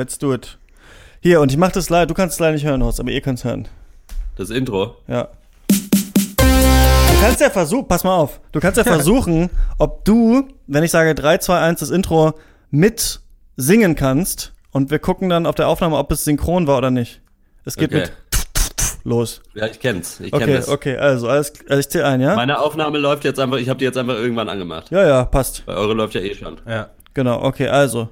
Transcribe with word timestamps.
Let's 0.00 0.16
do 0.16 0.32
it. 0.32 0.56
Hier, 1.20 1.42
und 1.42 1.52
ich 1.52 1.58
mach 1.58 1.72
das 1.72 1.90
leider, 1.90 2.06
du 2.06 2.14
kannst 2.14 2.32
es 2.36 2.40
leider 2.40 2.54
nicht 2.54 2.64
hören, 2.64 2.82
Horst, 2.82 3.00
aber 3.00 3.10
ihr 3.10 3.20
könnt 3.20 3.38
es 3.38 3.44
hören. 3.44 3.68
Das 4.34 4.48
Intro. 4.48 4.96
Ja. 5.06 5.28
Du 5.68 7.20
kannst 7.20 7.38
ja 7.42 7.50
versuchen, 7.50 7.86
pass 7.86 8.02
mal 8.02 8.16
auf, 8.16 8.40
du 8.52 8.60
kannst 8.60 8.78
ja 8.78 8.84
versuchen, 8.96 9.50
ob 9.76 10.06
du, 10.06 10.48
wenn 10.66 10.82
ich 10.84 10.90
sage 10.90 11.14
3, 11.14 11.36
2, 11.36 11.58
1, 11.60 11.80
das 11.80 11.90
Intro 11.90 12.32
mit 12.70 13.20
singen 13.58 13.94
kannst 13.94 14.54
und 14.70 14.90
wir 14.90 15.00
gucken 15.00 15.28
dann 15.28 15.44
auf 15.44 15.54
der 15.54 15.68
Aufnahme, 15.68 15.98
ob 15.98 16.10
es 16.12 16.24
synchron 16.24 16.66
war 16.66 16.78
oder 16.78 16.90
nicht. 16.90 17.20
Es 17.66 17.76
geht 17.76 17.90
Okay. 17.92 18.00
mit 18.04 18.12
los. 19.04 19.42
Ja, 19.52 19.66
ich 19.66 19.80
kenn's. 19.80 20.18
Ich 20.20 20.32
kenn 20.32 20.42
Okay, 20.44 20.54
das. 20.56 20.68
okay, 20.70 20.96
also, 20.96 21.28
alles, 21.28 21.52
also 21.68 21.78
ich 21.78 21.90
zähle 21.90 22.06
ein, 22.06 22.22
ja? 22.22 22.36
Meine 22.36 22.58
Aufnahme 22.58 22.96
läuft 22.96 23.24
jetzt 23.24 23.38
einfach, 23.38 23.58
ich 23.58 23.68
habe 23.68 23.78
die 23.78 23.84
jetzt 23.84 23.98
einfach 23.98 24.14
irgendwann 24.14 24.48
angemacht. 24.48 24.90
Ja, 24.90 25.06
ja, 25.06 25.24
passt. 25.26 25.62
Weil 25.66 25.76
eure 25.76 25.92
läuft 25.92 26.14
ja 26.14 26.22
eh 26.22 26.34
schon. 26.34 26.58
Ja. 26.66 26.88
Genau, 27.12 27.42
okay, 27.42 27.68
also. 27.68 28.08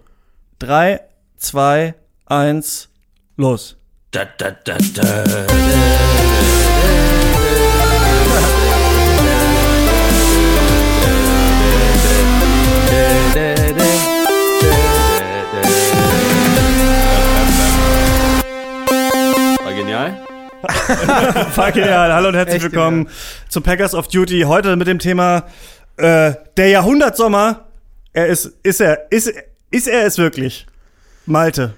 3, 0.58 1.00
2, 1.38 1.94
1, 2.26 2.88
los. 3.36 3.76
Da, 4.10 4.24
da, 4.38 4.50
da, 4.50 4.76
da. 4.94 5.24
War 19.62 19.72
genial. 19.72 20.26
Fuck 21.52 21.76
yeah, 21.76 22.12
hallo 22.12 22.28
und 22.28 22.34
herzlich 22.34 22.56
Echt 22.56 22.64
willkommen 22.64 23.08
zu 23.48 23.60
Packers 23.60 23.94
of 23.94 24.08
Duty. 24.08 24.42
Heute 24.42 24.74
mit 24.74 24.88
dem 24.88 24.98
Thema 24.98 25.44
äh, 25.98 26.32
der 26.56 26.68
Jahrhundertsommer. 26.68 27.68
Er 28.12 28.26
ist, 28.26 28.46
ist 28.64 28.80
er, 28.80 29.12
ist, 29.12 29.32
ist 29.70 29.86
er 29.86 30.04
es 30.04 30.18
wirklich? 30.18 30.66
Malte. 31.28 31.74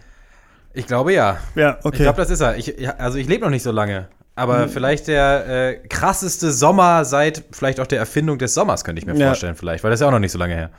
Ich 0.73 0.87
glaube 0.87 1.13
ja. 1.13 1.39
Ja, 1.55 1.79
okay. 1.83 1.97
Ich 1.97 2.03
glaube, 2.03 2.17
das 2.19 2.31
ist 2.31 2.41
er. 2.41 2.57
Ich, 2.57 2.67
ja, 2.79 2.95
also 2.97 3.19
ich 3.19 3.29
lebe 3.29 3.45
noch 3.45 3.51
nicht 3.51 3.63
so 3.65 3.73
lange. 3.73 4.09
Aber 4.37 4.69
vielleicht 4.69 5.09
der 5.09 5.47
äh, 5.49 5.75
krasseste 5.89 6.51
Sommer 6.53 7.05
seit 7.05 7.43
vielleicht 7.51 7.81
auch 7.81 7.87
der 7.87 7.99
Erfindung 7.99 8.39
des 8.39 8.55
Sommers, 8.55 8.85
könnte 8.85 9.01
ich 9.01 9.07
mir 9.07 9.15
Ja. 9.17 9.27
vorstellen, 9.27 9.55
vielleicht, 9.57 9.85
weil 9.85 9.91
das 9.91 9.99
ist 9.99 10.03
ja 10.03 10.07
auch 10.09 10.13
noch 10.13 10.19
nicht 10.21 10.33
so 10.33 10.39
lange 10.39 10.55
her. 10.55 10.71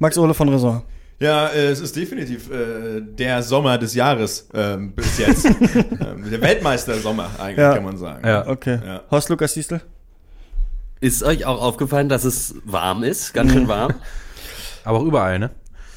Max 0.00 0.18
Ole 0.18 0.34
von 0.34 0.48
Raison. 0.48 0.82
Ja, 1.20 1.46
äh, 1.46 1.68
es 1.68 1.80
ist 1.80 1.94
definitiv 1.96 2.50
äh, 2.50 3.00
der 3.00 3.42
Sommer 3.42 3.78
des 3.78 3.94
Jahres 3.94 4.48
ähm, 4.52 4.92
bis 4.92 5.16
jetzt. 5.18 5.44
ähm, 5.46 6.28
der 6.30 6.40
Weltmeister-Sommer 6.42 7.30
eigentlich, 7.38 7.58
Ja. 7.58 7.74
kann 7.74 7.84
man 7.84 7.96
sagen. 7.96 8.26
Ja. 8.26 8.46
Okay. 8.48 8.80
Ja. 8.84 9.02
Horst 9.10 9.28
Lukas 9.28 9.54
Diestel? 9.54 9.80
Ist 11.00 11.22
euch 11.22 11.46
auch 11.46 11.62
aufgefallen, 11.62 12.08
dass 12.08 12.24
es 12.24 12.56
warm 12.64 13.04
ist? 13.04 13.32
Ganz 13.32 13.52
schön 13.52 13.68
warm. 13.68 13.94
Aber 14.84 14.98
auch 14.98 15.04
überall, 15.04 15.38
ne? 15.38 15.50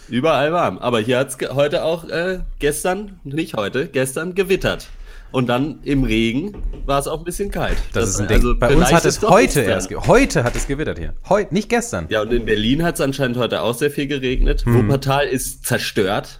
Überall 0.09 0.51
warm. 0.53 0.77
Aber 0.79 0.99
hier 0.99 1.19
hat's 1.19 1.37
ge- 1.37 1.49
heute 1.53 1.83
auch, 1.83 2.05
äh, 2.09 2.39
gestern, 2.59 3.19
nicht 3.23 3.53
heute, 3.55 3.87
gestern 3.87 4.35
gewittert. 4.35 4.87
Und 5.31 5.47
dann 5.49 5.79
im 5.83 6.03
Regen 6.05 6.53
war 6.85 6.99
es 6.99 7.07
auch 7.07 7.19
ein 7.19 7.25
bisschen 7.25 7.51
kalt. 7.51 7.75
Das, 7.91 8.09
ist 8.11 8.21
ein 8.21 8.27
Ding. 8.29 8.57
Bei 8.59 8.73
uns 8.73 8.91
hat 8.93 9.03
es 9.03 9.21
heute 9.21 9.61
erst, 9.61 9.91
heute 10.07 10.43
hat 10.45 10.55
es 10.55 10.67
gewittert 10.67 10.97
hier. 10.97 11.13
Heute, 11.27 11.53
nicht 11.53 11.67
gestern. 11.67 12.05
Ja, 12.09 12.21
und 12.21 12.31
in 12.31 12.45
Berlin 12.45 12.81
hat 12.83 12.95
es 12.95 13.01
anscheinend 13.01 13.35
heute 13.37 13.61
auch 13.61 13.73
sehr 13.75 13.91
viel 13.91 14.07
geregnet. 14.07 14.65
Wuppertal 14.65 15.27
ist 15.27 15.65
zerstört. 15.65 16.39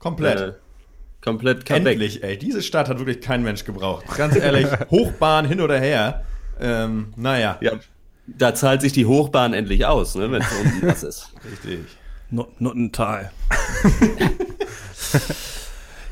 Komplett. 0.00 0.40
Äh, 0.40 0.52
komplett 1.22 1.70
weg. 1.70 1.76
Endlich, 1.86 2.24
ey. 2.24 2.36
Diese 2.36 2.60
Stadt 2.62 2.88
hat 2.88 2.98
wirklich 2.98 3.20
kein 3.20 3.44
Mensch 3.44 3.64
gebraucht. 3.64 4.04
Ganz 4.16 4.34
ehrlich, 4.34 4.66
Hochbahn 4.90 5.44
hin 5.46 5.60
oder 5.60 5.78
her. 5.78 6.24
Ähm, 6.60 7.12
naja, 7.14 7.58
Ja, 7.60 7.72
da 8.26 8.52
zahlt 8.52 8.80
sich 8.80 8.92
die 8.92 9.06
Hochbahn 9.06 9.54
endlich 9.54 9.86
aus, 9.86 10.16
ne, 10.16 10.30
wenn 10.32 10.42
es 10.42 10.48
unten 10.60 10.86
was 10.88 11.02
ist. 11.04 11.32
richtig. 11.50 11.78
Not 12.30 12.60
Nuttental. 12.60 13.30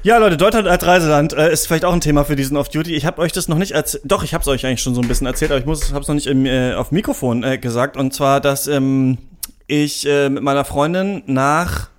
ja, 0.03 0.19
Leute, 0.19 0.37
Deutschland 0.37 0.67
als 0.67 0.87
Reiseland 0.87 1.33
äh, 1.35 1.53
ist 1.53 1.67
vielleicht 1.67 1.85
auch 1.85 1.93
ein 1.93 2.01
Thema 2.01 2.25
für 2.25 2.37
diesen 2.37 2.57
Off-Duty. 2.57 2.95
Ich 2.95 3.05
habe 3.05 3.21
euch 3.21 3.33
das 3.33 3.49
noch 3.49 3.59
nicht 3.59 3.73
erzählt. 3.73 4.05
Doch, 4.07 4.23
ich 4.23 4.33
habe 4.33 4.43
es 4.43 4.49
euch 4.49 4.65
eigentlich 4.65 4.83
schon 4.83 4.95
so 4.95 5.03
ein 5.03 5.09
bisschen 5.09 5.27
erzählt, 5.27 5.51
aber 5.51 5.61
ich 5.61 5.67
muss, 5.67 5.93
habe 5.93 6.01
es 6.01 6.09
noch 6.09 6.15
nicht 6.15 6.27
im, 6.27 6.47
äh, 6.47 6.75
auf 6.75 6.91
Mikrofon 6.91 7.43
äh, 7.43 7.59
gesagt. 7.59 7.97
Und 7.97 8.15
zwar, 8.15 8.41
dass 8.41 8.67
ähm, 8.67 9.19
ich 9.67 10.07
äh, 10.07 10.31
mit 10.31 10.43
meiner 10.43 10.65
Freundin 10.65 11.23
nach 11.27 11.91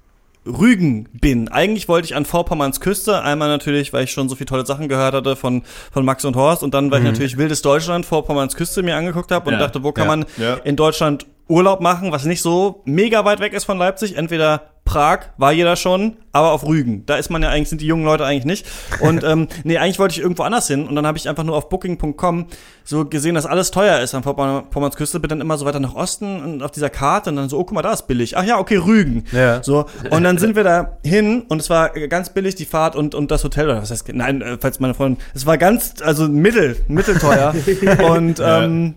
Rügen 0.47 1.09
bin. 1.11 1.49
Eigentlich 1.49 1.87
wollte 1.87 2.05
ich 2.05 2.15
an 2.15 2.25
Vorpommerns 2.25 2.79
Küste. 2.79 3.21
Einmal 3.21 3.49
natürlich, 3.49 3.93
weil 3.93 4.05
ich 4.05 4.11
schon 4.11 4.29
so 4.29 4.35
viele 4.35 4.47
tolle 4.47 4.65
Sachen 4.65 4.87
gehört 4.87 5.13
hatte 5.13 5.35
von, 5.35 5.63
von 5.91 6.05
Max 6.05 6.23
und 6.25 6.35
Horst. 6.35 6.63
Und 6.63 6.73
dann, 6.73 6.89
weil 6.89 6.99
ich 6.99 7.05
natürlich 7.05 7.37
Wildes 7.37 7.61
Deutschland, 7.61 8.05
Vorpommerns 8.05 8.55
Küste 8.55 8.81
mir 8.81 8.95
angeguckt 8.95 9.31
habe 9.31 9.47
und 9.49 9.53
Ja, 9.53 9.59
dachte, 9.59 9.83
wo 9.83 9.91
kann 9.91 10.05
ja, 10.05 10.15
man 10.15 10.25
ja. 10.37 10.53
in 10.63 10.75
Deutschland 10.75 11.25
Urlaub 11.47 11.81
machen, 11.81 12.11
was 12.11 12.25
nicht 12.25 12.41
so 12.41 12.81
mega 12.85 13.25
weit 13.25 13.39
weg 13.39 13.53
ist 13.53 13.65
von 13.65 13.77
Leipzig. 13.77 14.17
Entweder 14.17 14.71
Prag, 14.87 15.19
war 15.37 15.51
jeder 15.51 15.75
schon, 15.75 16.15
aber 16.31 16.53
auf 16.53 16.65
Rügen. 16.65 17.05
Da 17.05 17.17
ist 17.17 17.29
man 17.29 17.43
ja 17.43 17.49
eigentlich, 17.49 17.67
sind 17.67 17.81
die 17.81 17.85
jungen 17.85 18.05
Leute 18.05 18.25
eigentlich 18.25 18.45
nicht. 18.45 18.65
Und 19.01 19.23
ähm, 19.23 19.49
nee, 19.65 19.77
eigentlich 19.77 19.99
wollte 19.99 20.13
ich 20.13 20.21
irgendwo 20.21 20.43
anders 20.43 20.67
hin. 20.67 20.87
Und 20.87 20.95
dann 20.95 21.05
habe 21.05 21.17
ich 21.17 21.27
einfach 21.27 21.43
nur 21.43 21.55
auf 21.57 21.67
booking.com 21.67 22.47
so 22.85 23.05
gesehen, 23.05 23.35
dass 23.35 23.45
alles 23.45 23.71
teuer 23.71 23.99
ist 23.99 24.15
an 24.15 24.23
Vorpommerns 24.23 24.95
Küste. 24.95 25.19
Bin 25.19 25.27
dann 25.27 25.41
immer 25.41 25.57
so 25.57 25.65
weiter 25.65 25.81
nach 25.81 25.93
Osten 25.93 26.41
und 26.41 26.63
auf 26.63 26.71
dieser 26.71 26.89
Karte 26.89 27.29
und 27.29 27.35
dann 27.35 27.49
so, 27.49 27.59
oh, 27.59 27.65
guck 27.65 27.73
mal, 27.73 27.81
da 27.81 27.91
ist 27.91 28.07
billig. 28.07 28.37
Ach 28.37 28.45
ja, 28.45 28.59
okay, 28.59 28.77
Rügen. 28.77 29.25
Ja. 29.33 29.61
So, 29.61 29.87
und 30.09 30.23
dann 30.23 30.37
sind 30.37 30.55
wir 30.55 30.63
da 30.63 30.97
hin 31.03 31.43
und 31.49 31.61
es 31.61 31.69
war 31.69 31.89
ganz 31.89 32.29
billig, 32.29 32.55
die 32.55 32.65
Fahrt 32.65 32.95
und, 32.95 33.13
und 33.13 33.29
das 33.29 33.43
Hotel, 33.43 33.65
oder 33.65 33.81
was 33.81 33.91
heißt, 33.91 34.07
nein, 34.13 34.41
äh, 34.41 34.57
falls 34.59 34.79
meine 34.79 34.93
Freundin, 34.93 35.21
es 35.35 35.45
war 35.45 35.57
ganz, 35.57 35.95
also 36.01 36.29
mittel, 36.29 36.77
mittelteuer. 36.87 37.53
und 38.09 38.41
ähm, 38.41 38.95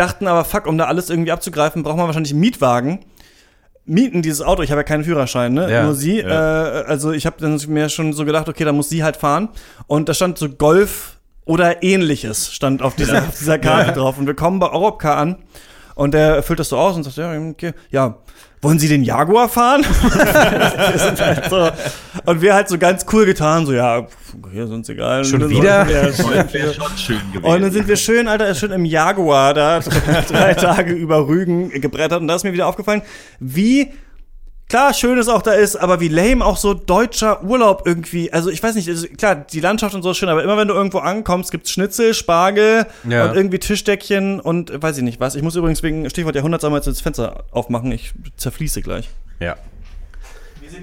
dachten 0.00 0.26
aber, 0.26 0.44
fuck, 0.44 0.66
um 0.66 0.78
da 0.78 0.86
alles 0.86 1.10
irgendwie 1.10 1.30
abzugreifen, 1.30 1.82
braucht 1.82 1.96
man 1.96 2.06
wahrscheinlich 2.06 2.32
einen 2.32 2.40
Mietwagen. 2.40 3.00
Mieten 3.84 4.22
dieses 4.22 4.42
Auto, 4.42 4.62
ich 4.62 4.70
habe 4.70 4.80
ja 4.80 4.84
keinen 4.84 5.04
Führerschein, 5.04 5.52
ne? 5.52 5.70
Ja, 5.70 5.84
Nur 5.84 5.94
sie. 5.94 6.20
Äh, 6.20 6.32
also 6.32 7.12
ich 7.12 7.26
habe 7.26 7.36
dann 7.40 7.60
mir 7.68 7.88
schon 7.88 8.12
so 8.12 8.24
gedacht, 8.24 8.48
okay, 8.48 8.64
da 8.64 8.72
muss 8.72 8.88
sie 8.88 9.02
halt 9.02 9.16
fahren. 9.16 9.48
Und 9.86 10.08
da 10.08 10.14
stand 10.14 10.38
so 10.38 10.48
Golf 10.48 11.18
oder 11.44 11.82
ähnliches 11.82 12.52
stand 12.52 12.82
auf 12.82 12.94
dieser, 12.94 13.18
auf 13.18 13.38
dieser 13.38 13.58
Karte 13.58 13.92
drauf. 13.92 14.18
Und 14.18 14.26
wir 14.26 14.34
kommen 14.34 14.58
bei 14.58 14.70
Europcar 14.70 15.16
an 15.16 15.36
und 15.94 16.14
der 16.14 16.42
füllt 16.42 16.60
das 16.60 16.68
so 16.68 16.78
aus 16.78 16.96
und 16.96 17.02
sagt, 17.02 17.16
ja, 17.16 17.32
okay, 17.50 17.72
ja, 17.90 18.18
wollen 18.62 18.78
Sie 18.78 18.88
den 18.88 19.02
Jaguar 19.02 19.48
fahren? 19.48 19.82
sind 19.82 21.20
halt 21.20 21.44
so, 21.50 21.70
und 22.26 22.42
wir 22.42 22.54
halt 22.54 22.68
so 22.68 22.78
ganz 22.78 23.06
cool 23.12 23.24
getan, 23.26 23.66
so, 23.66 23.72
ja, 23.72 24.06
hier 24.52 24.64
ist 24.64 24.70
uns 24.70 24.88
egal. 24.88 25.24
Schon 25.24 25.48
wieder? 25.48 25.86
Wäre 25.88 26.12
schon 26.12 26.96
schön 26.96 27.20
gewesen. 27.32 27.44
und 27.44 27.62
dann 27.62 27.72
sind 27.72 27.88
wir 27.88 27.96
schön, 27.96 28.28
Alter, 28.28 28.54
schön 28.54 28.72
im 28.72 28.84
Jaguar 28.84 29.54
da 29.54 29.80
drei 30.28 30.54
Tage 30.54 30.92
über 30.92 31.26
Rügen 31.26 31.70
gebrettert. 31.70 32.20
Und 32.20 32.28
da 32.28 32.34
ist 32.34 32.44
mir 32.44 32.52
wieder 32.52 32.66
aufgefallen, 32.66 33.02
wie 33.38 33.92
klar 34.70 34.94
schön 34.94 35.18
es 35.18 35.28
auch 35.28 35.42
da 35.42 35.52
ist, 35.52 35.76
aber 35.76 36.00
wie 36.00 36.08
lame 36.08 36.44
auch 36.44 36.56
so 36.56 36.72
deutscher 36.72 37.42
Urlaub 37.42 37.82
irgendwie. 37.84 38.32
Also 38.32 38.48
ich 38.50 38.62
weiß 38.62 38.76
nicht, 38.76 38.88
also, 38.88 39.06
klar, 39.08 39.34
die 39.34 39.60
Landschaft 39.60 39.94
und 39.94 40.02
so 40.02 40.12
ist 40.12 40.16
schön, 40.16 40.28
aber 40.28 40.42
immer 40.42 40.56
wenn 40.56 40.68
du 40.68 40.74
irgendwo 40.74 40.98
ankommst, 40.98 41.50
gibt's 41.50 41.70
Schnitzel, 41.70 42.14
Spargel 42.14 42.86
Ja. 43.06 43.26
und 43.28 43.36
irgendwie 43.36 43.58
Tischdeckchen 43.58 44.40
und 44.40 44.82
weiß 44.82 44.96
ich 44.96 45.02
nicht 45.02 45.20
was. 45.20 45.34
Ich 45.34 45.42
muss 45.42 45.56
übrigens 45.56 45.82
wegen 45.82 46.08
Stichwort 46.08 46.36
Jahrhundertsammer 46.36 46.76
jetzt 46.76 46.86
das 46.86 47.00
Fenster 47.00 47.44
aufmachen. 47.50 47.90
Ich 47.92 48.12
zerfließe 48.36 48.80
gleich. 48.80 49.10
Ja. 49.40 49.56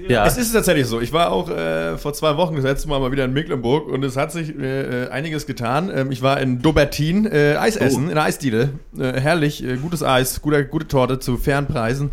ja. 0.06 0.26
Es 0.26 0.36
ist 0.36 0.52
tatsächlich 0.52 0.86
so. 0.86 1.00
Ich 1.00 1.12
war 1.14 1.32
auch 1.32 1.48
äh, 1.48 1.96
vor 1.96 2.12
zwei 2.12 2.36
Wochen 2.36 2.56
das 2.56 2.64
letzte 2.64 2.88
Mal 2.88 3.00
mal 3.00 3.10
wieder 3.10 3.24
in 3.24 3.32
Mecklenburg 3.32 3.88
und 3.88 4.04
es 4.04 4.16
hat 4.16 4.32
sich 4.32 4.54
äh, 4.58 5.08
einiges 5.10 5.46
getan. 5.46 5.90
Ähm, 5.94 6.12
ich 6.12 6.20
war 6.20 6.38
in 6.40 6.60
Dobertin 6.60 7.24
äh, 7.24 7.56
Eis 7.56 7.76
essen, 7.76 8.10
in 8.10 8.14
der 8.14 8.24
Eisdiele. 8.24 8.70
Äh, 8.98 9.18
herrlich, 9.18 9.64
äh, 9.64 9.76
gutes 9.76 10.02
Eis, 10.02 10.42
guter, 10.42 10.62
gute 10.64 10.86
Torte 10.88 11.18
zu 11.18 11.38
fairen 11.38 11.66
Preisen. 11.66 12.10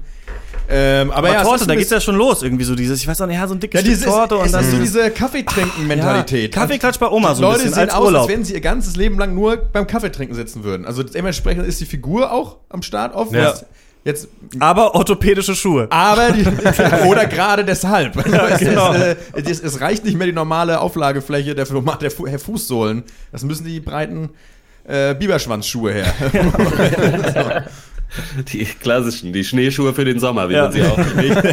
Ähm, 0.67 1.11
aber 1.11 1.17
Aber 1.17 1.31
ja, 1.31 1.41
es 1.41 1.47
Torte, 1.47 1.67
da 1.67 1.75
geht's 1.75 1.91
ja 1.91 1.99
schon 1.99 2.15
los, 2.15 2.41
irgendwie 2.41 2.63
so 2.63 2.75
dieses, 2.75 2.99
ich 2.99 3.07
weiß 3.07 3.21
auch 3.21 3.27
nicht, 3.27 3.37
ja, 3.37 3.47
so 3.47 3.53
ein 3.53 3.59
dickes 3.59 3.81
Ja, 3.81 3.87
dieses, 3.87 4.05
Torte 4.05 4.37
und 4.37 4.45
es 4.47 4.51
dann 4.51 4.63
ist 4.63 4.71
so 4.71 4.79
diese 4.79 5.11
Kaffeetrinken-Mentalität. 5.11 6.55
Ja, 6.55 6.61
Kaffeeklatsch 6.61 6.99
bei 6.99 7.07
Oma 7.07 7.29
Die 7.29 7.35
so 7.35 7.41
ein 7.41 7.51
Leute 7.51 7.57
bisschen 7.59 7.73
sehen 7.75 7.83
als 7.83 7.93
aus, 7.93 8.05
Urlaub. 8.05 8.21
als 8.23 8.31
wenn 8.31 8.43
sie 8.43 8.53
ihr 8.53 8.61
ganzes 8.61 8.95
Leben 8.95 9.17
lang 9.19 9.35
nur 9.35 9.57
beim 9.57 9.85
Kaffeetrinken 9.85 10.35
sitzen 10.35 10.63
würden. 10.63 10.85
Also 10.85 11.03
dementsprechend 11.03 11.67
ist 11.67 11.79
die 11.81 11.85
Figur 11.85 12.31
auch 12.31 12.57
am 12.69 12.81
Start 12.81 13.13
oft. 13.13 13.33
Ja. 13.33 13.53
Jetzt, 14.03 14.27
Aber 14.59 14.93
orthopädische 14.93 15.55
Schuhe. 15.55 15.87
aber 15.89 16.31
die, 16.31 16.45
oder 17.07 17.25
gerade 17.25 17.65
deshalb. 17.65 18.15
es, 18.17 18.59
genau. 18.59 18.93
ist, 18.93 19.01
äh, 19.01 19.15
es, 19.33 19.59
es 19.59 19.81
reicht 19.81 20.05
nicht 20.05 20.15
mehr 20.15 20.27
die 20.27 20.33
normale 20.33 20.79
Auflagefläche 20.79 21.55
der, 21.55 21.65
der, 21.65 22.11
der 22.29 22.39
Fußsohlen. 22.39 23.03
Das 23.31 23.43
müssen 23.43 23.65
die 23.65 23.79
breiten 23.79 24.29
äh, 24.87 25.15
Biberschwanzschuhe 25.15 25.91
her. 25.91 26.13
Die 28.53 28.65
klassischen, 28.65 29.33
die 29.33 29.43
Schneeschuhe 29.43 29.93
für 29.93 30.05
den 30.05 30.19
Sommer, 30.19 30.49
wie 30.49 30.53
Ja. 30.53 30.63
man 30.63 30.71
sie 30.71 30.83
auch 30.83 30.97
nennt. 31.15 31.43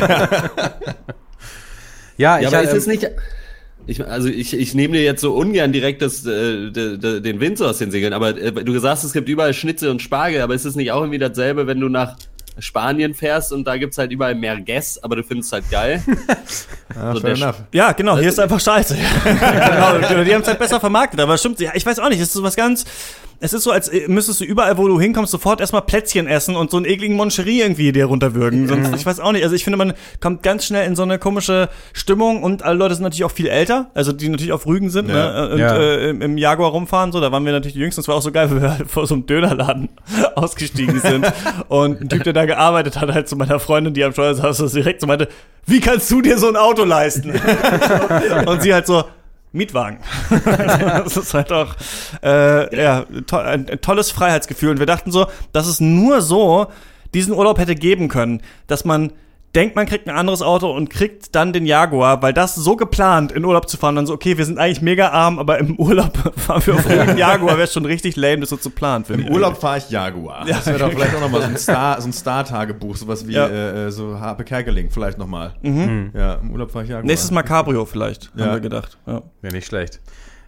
Ja, 2.19 2.39
ich 2.39 2.43
Ja, 2.43 2.49
aber 2.49 2.63
ist 2.63 2.71
ähm, 2.73 2.77
es 2.77 2.87
nicht. 2.87 3.09
Ich, 3.87 4.05
also 4.07 4.29
ich, 4.29 4.55
ich 4.57 4.75
nehme 4.75 4.95
dir 4.97 5.03
jetzt 5.03 5.21
so 5.21 5.35
ungern 5.35 5.73
direkt 5.73 6.03
das, 6.03 6.25
äh, 6.25 6.71
de, 6.71 6.99
de, 6.99 7.21
den 7.21 7.41
Wind 7.41 7.59
so 7.59 7.67
aus 7.67 7.79
den 7.79 7.91
Segeln, 7.91 8.13
aber 8.13 8.37
äh, 8.39 8.53
du 8.53 8.79
sagst, 8.79 9.03
es 9.03 9.13
gibt 9.13 9.29
überall 9.29 9.53
Schnitzel 9.55 9.91
und 9.91 10.01
Spargel, 10.01 10.41
aber 10.41 10.55
ist 10.55 10.65
es 10.65 10.77
nicht 10.77 10.93
auch 10.93 11.01
irgendwie 11.01 11.19
dasselbe, 11.19 11.67
wenn 11.67 11.81
du 11.81 11.89
nach 11.89 12.17
Spanien 12.61 13.13
fährst 13.15 13.51
und 13.53 13.65
da 13.67 13.77
gibt's 13.79 13.99
halt 13.99 14.13
überall 14.13 14.37
Merguez, 14.37 15.01
aber 15.03 15.17
du 15.17 15.25
findest 15.25 15.53
halt 15.53 15.69
geil? 15.71 16.01
Ah, 16.95 17.15
So 17.15 17.21
fair 17.23 17.35
der- 17.35 17.43
enough. 17.45 17.57
Ja, 17.73 17.93
genau, 17.93 18.19
hier 18.19 18.29
ist 18.29 18.39
einfach 18.39 18.61
scheiße. 18.61 18.95
genau, 18.95 20.25
die 20.25 20.35
haben 20.35 20.43
es 20.43 20.49
halt 20.49 20.59
besser 20.59 20.79
vermarktet, 20.79 21.19
aber 21.19 21.39
stimmt, 21.39 21.59
ja, 21.59 21.71
ich 21.75 21.87
weiß 21.87 21.99
auch 22.01 22.11
nicht, 22.11 22.21
das 22.21 22.29
ist 22.29 22.35
so 22.35 22.43
was 22.43 22.55
ganz, 22.55 22.85
es 23.43 23.53
ist 23.53 23.65
so, 23.65 23.71
als 23.73 23.89
äh, 23.89 24.07
müsstest 24.09 24.41
du 24.41 24.45
überall, 24.45 24.79
wo 24.79 24.87
du 24.89 25.01
hinkommst, 25.01 25.33
sofort 25.33 25.61
erstmal 25.61 25.83
Plätzchen 25.83 26.27
essen 26.27 26.55
und 26.57 26.71
so 26.71 26.77
einen 26.77 26.87
ekligen 26.87 27.17
Moncherie 27.17 27.61
irgendwie 27.61 27.91
dir 27.93 28.07
runterwürgen. 28.07 28.69
Sonst, 28.69 28.95
ich 28.95 29.05
weiß 29.05 29.19
auch 29.21 29.33
nicht. 29.33 29.43
Also 29.43 29.55
ich 29.57 29.65
finde, 29.65 29.77
man 29.77 29.95
kommt 30.21 30.43
ganz 30.43 30.65
schnell 30.65 30.87
in 30.87 30.95
so 30.97 31.03
eine 31.03 31.19
komische 31.19 31.69
Stimmung 31.93 32.43
und 32.43 32.63
alle 32.63 32.77
Leute 32.79 32.95
sind 32.95 33.03
natürlich 33.03 33.25
auch 33.25 33.31
viel 33.33 33.49
älter, 33.49 33.91
also 33.95 34.13
die 34.13 34.29
natürlich 34.29 34.53
auf 34.53 34.67
Rügen 34.67 34.91
sind, 34.91 35.09
Ja. 35.09 35.15
ne? 35.47 35.51
Und 35.55 35.59
Ja. 35.59 35.77
äh, 35.77 36.11
im, 36.11 36.23
im 36.23 36.39
Jaguar 36.39 36.71
rumfahren, 36.71 37.11
so, 37.13 37.21
da 37.21 37.33
waren 37.33 37.45
wir 37.45 37.53
natürlich 37.53 37.75
die 37.75 37.81
Jüngsten. 37.81 38.01
Das 38.01 38.09
war 38.09 38.15
auch 38.15 38.23
so 38.23 38.31
geil, 38.33 38.51
weil 38.51 38.63
wir 38.63 38.79
halt 38.79 38.91
vor 38.91 39.07
so 39.07 39.15
einem 39.15 39.27
Dönerladen 39.27 39.89
ausgestiegen 40.37 41.01
sind. 41.01 41.27
und 41.69 42.01
ein 42.01 42.09
Typ, 42.09 42.23
der 42.25 42.33
da 42.33 42.45
gearbeitet 42.47 43.01
hat, 43.01 43.13
halt 43.13 43.29
zu 43.29 43.37
meiner 43.37 43.59
Freundin, 43.59 43.93
die 43.93 44.05
am 44.05 44.13
Steuer 44.13 44.35
saß, 44.35 44.73
direkt 44.73 45.01
so 45.01 45.07
meinte, 45.07 45.29
wie 45.67 45.81
kannst 45.81 46.11
du 46.11 46.23
dir 46.23 46.39
so 46.39 46.49
ein 46.49 46.57
Auto 46.57 46.85
leisten? 46.85 47.33
und 48.47 48.63
sie 48.63 48.73
halt 48.73 48.87
so, 48.87 49.05
Mietwagen. 49.53 49.99
das 50.45 51.17
ist 51.17 51.35
halt 51.35 51.53
auch 51.53 51.75
äh, 52.23 52.77
ja, 52.77 53.05
to 53.27 53.37
ein, 53.37 53.69
ein 53.69 53.81
tolles 53.81 54.11
Freiheitsgefühl. 54.11 54.71
Und 54.71 54.79
wir 54.79 54.87
dachten 54.87 55.13
so, 55.13 55.27
dass 55.53 55.67
es 55.67 55.81
nur 55.81 56.23
so 56.23 56.69
diesen 57.15 57.35
Urlaub 57.35 57.59
hätte 57.59 57.75
geben 57.75 58.09
können, 58.09 58.43
dass 58.67 58.85
man 58.85 59.13
denkt, 59.55 59.77
man 59.77 59.85
kriegt 59.87 60.09
ein 60.09 60.17
anderes 60.17 60.41
Auto 60.41 60.71
und 60.75 60.89
kriegt 60.89 61.35
dann 61.35 61.53
den 61.53 61.67
Jaguar, 61.67 62.23
weil 62.23 62.33
das 62.33 62.55
so 62.55 62.75
geplant, 62.77 63.33
in 63.33 63.45
Urlaub 63.45 63.69
zu 63.69 63.77
fahren, 63.77 63.97
dann 63.97 64.07
so, 64.07 64.15
okay, 64.15 64.39
wir 64.39 64.47
sind 64.47 64.59
eigentlich 64.59 64.81
mega 64.81 65.09
arm, 65.11 65.39
aber 65.39 65.59
im 65.59 65.77
Urlaub 65.79 66.17
fahren 66.39 66.63
wir 66.65 66.75
auf 66.75 66.87
einen 66.87 67.19
Jaguar, 67.19 67.59
wäre 67.59 67.69
schon 67.69 67.85
richtig 67.85 68.17
lame, 68.17 68.41
das 68.41 68.49
so 68.51 68.57
zu 68.57 68.71
planen. 68.71 69.05
Im. 69.09 69.29
Urlaub 69.29 69.61
fahre 69.61 69.79
ich 69.79 69.91
Jaguar. 69.91 70.49
Ja. 70.49 70.57
Das 70.57 70.67
wäre 70.67 70.79
doch 70.79 70.91
vielleicht 70.91 71.15
auch 71.15 71.21
nochmal 71.21 71.43
so 71.43 71.49
ein 71.49 71.57
Star, 71.59 72.01
so 72.01 72.09
ein 72.09 72.13
Star-Tagebuch, 72.13 72.97
sowas 72.97 73.27
wie 73.29 73.33
Ja. 73.33 73.49
äh, 73.49 73.91
so 73.93 74.19
Harpe 74.19 74.45
Kerkeling, 74.45 74.91
vielleicht 74.91 75.19
nochmal. 75.19 75.55
Ja, 75.63 76.35
im 76.35 76.51
Urlaub 76.51 76.71
fahre 76.71 76.85
ich 76.85 76.91
Jaguar. 76.91 77.07
Nächstes 77.07 77.31
Mal 77.31 77.43
Cabrio 77.43 77.85
vielleicht, 77.85 78.31
Ja. 78.35 78.47
haben 78.47 78.53
wir 78.55 78.61
gedacht. 78.61 78.97
Ja. 79.07 79.23
Wäre 79.43 79.55
nicht 79.55 79.67
schlecht. 79.67 80.01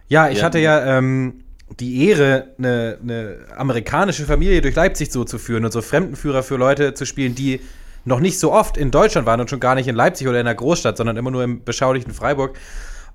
Ja, 0.07 0.29
ich 0.29 0.39
Ja. 0.39 0.43
hatte 0.45 0.59
ja 0.59 0.97
ähm, 0.97 1.41
die 1.79 2.07
Ehre, 2.09 2.49
eine, 2.57 2.97
eine 3.01 3.37
amerikanische 3.57 4.25
Familie 4.25 4.61
durch 4.61 4.75
Leipzig 4.75 5.11
so 5.11 5.23
zu 5.23 5.37
führen 5.39 5.65
und 5.65 5.71
so 5.71 5.81
Fremdenführer 5.81 6.43
für 6.43 6.57
Leute 6.57 6.93
zu 6.93 7.05
spielen, 7.05 7.33
die 7.35 7.59
noch 8.05 8.19
nicht 8.19 8.39
so 8.39 8.53
oft 8.53 8.77
in 8.77 8.91
Deutschland 8.91 9.27
waren 9.27 9.41
und 9.41 9.49
schon 9.49 9.59
gar 9.59 9.75
nicht 9.75 9.87
in 9.87 9.95
Leipzig 9.95 10.27
oder 10.27 10.39
in 10.39 10.45
der 10.45 10.55
Großstadt, 10.55 10.95
sondern 10.95 11.17
immer 11.17 11.31
nur 11.31 11.43
im 11.43 11.63
beschaulichen 11.63 12.13
Freiburg. 12.13 12.57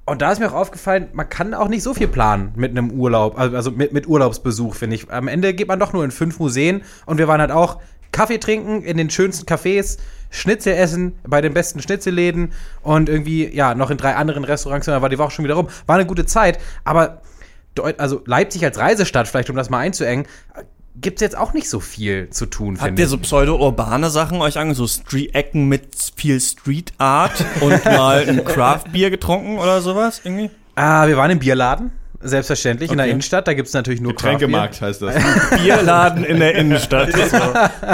Und 0.04 0.22
da 0.22 0.32
ist 0.32 0.40
mir 0.40 0.50
auch 0.50 0.56
aufgefallen, 0.56 1.08
man 1.12 1.28
kann 1.28 1.54
auch 1.54 1.68
nicht 1.68 1.82
so 1.82 1.94
viel 1.94 2.08
planen 2.08 2.52
mit 2.56 2.72
einem 2.72 2.90
Urlaub, 2.90 3.38
also 3.38 3.70
mit, 3.70 3.92
mit 3.92 4.08
Urlaubsbesuch, 4.08 4.74
finde 4.74 4.96
ich. 4.96 5.10
Am 5.10 5.28
Ende 5.28 5.54
geht 5.54 5.68
man 5.68 5.78
doch 5.78 5.92
nur 5.92 6.04
in 6.04 6.10
fünf 6.10 6.38
Museen 6.40 6.82
und 7.06 7.18
wir 7.18 7.28
waren 7.28 7.40
halt 7.40 7.52
auch 7.52 7.78
Kaffee 8.12 8.38
trinken 8.38 8.82
in 8.82 8.96
den 8.96 9.08
schönsten 9.08 9.46
Cafés, 9.46 9.98
Schnitzel 10.30 10.74
essen 10.74 11.12
bei 11.24 11.40
den 11.40 11.54
besten 11.54 11.80
Schnitzelläden 11.80 12.52
und 12.82 13.08
irgendwie, 13.08 13.54
ja, 13.54 13.74
noch 13.74 13.90
in 13.90 13.98
drei 13.98 14.16
anderen 14.16 14.42
Restaurants, 14.42 14.88
und 14.88 14.94
dann 14.94 15.02
war 15.02 15.08
die 15.08 15.18
Woche 15.18 15.30
schon 15.30 15.44
wieder 15.44 15.54
rum. 15.54 15.68
War 15.86 15.96
eine 15.96 16.06
gute 16.06 16.26
Zeit, 16.26 16.58
aber 16.82 17.22
also 17.98 18.22
Leipzig 18.26 18.64
als 18.64 18.78
Reisestadt, 18.78 19.28
vielleicht 19.28 19.50
um 19.50 19.56
das 19.56 19.70
mal 19.70 19.78
einzuengen, 19.78 20.26
gibt 20.96 21.18
es 21.18 21.20
jetzt 21.22 21.36
auch 21.36 21.52
nicht 21.52 21.68
so 21.68 21.80
viel 21.80 22.28
zu 22.30 22.46
tun, 22.46 22.78
Habt 22.80 22.98
ihr 22.98 23.08
so 23.08 23.16
pseudo-urbane 23.18 24.10
Sachen 24.10 24.40
euch 24.40 24.58
ange, 24.58 24.74
so 24.74 24.86
Street-Ecken 24.86 25.68
mit 25.68 25.84
viel 26.16 26.40
Street 26.40 26.92
Art 26.98 27.44
und 27.60 27.84
mal 27.84 28.28
ein 28.28 28.44
Craft-Bier 28.44 29.10
getrunken 29.10 29.58
oder 29.58 29.80
sowas 29.80 30.20
irgendwie? 30.24 30.50
Ah, 30.74 31.06
wir 31.06 31.16
waren 31.16 31.30
im 31.30 31.38
Bierladen, 31.38 31.90
selbstverständlich, 32.20 32.90
in 32.90 32.96
der 32.98 33.04
Okay. 33.06 33.12
Innenstadt, 33.12 33.48
da 33.48 33.54
gibt 33.54 33.68
es 33.68 33.74
natürlich 33.74 34.00
nur 34.00 34.12
Getränkemarkt 34.12 34.80
heißt 34.80 35.02
das. 35.02 35.14
Bierladen 35.62 36.24
in 36.24 36.38
der 36.40 36.54
Innenstadt. 36.54 37.10
So. 37.30 37.38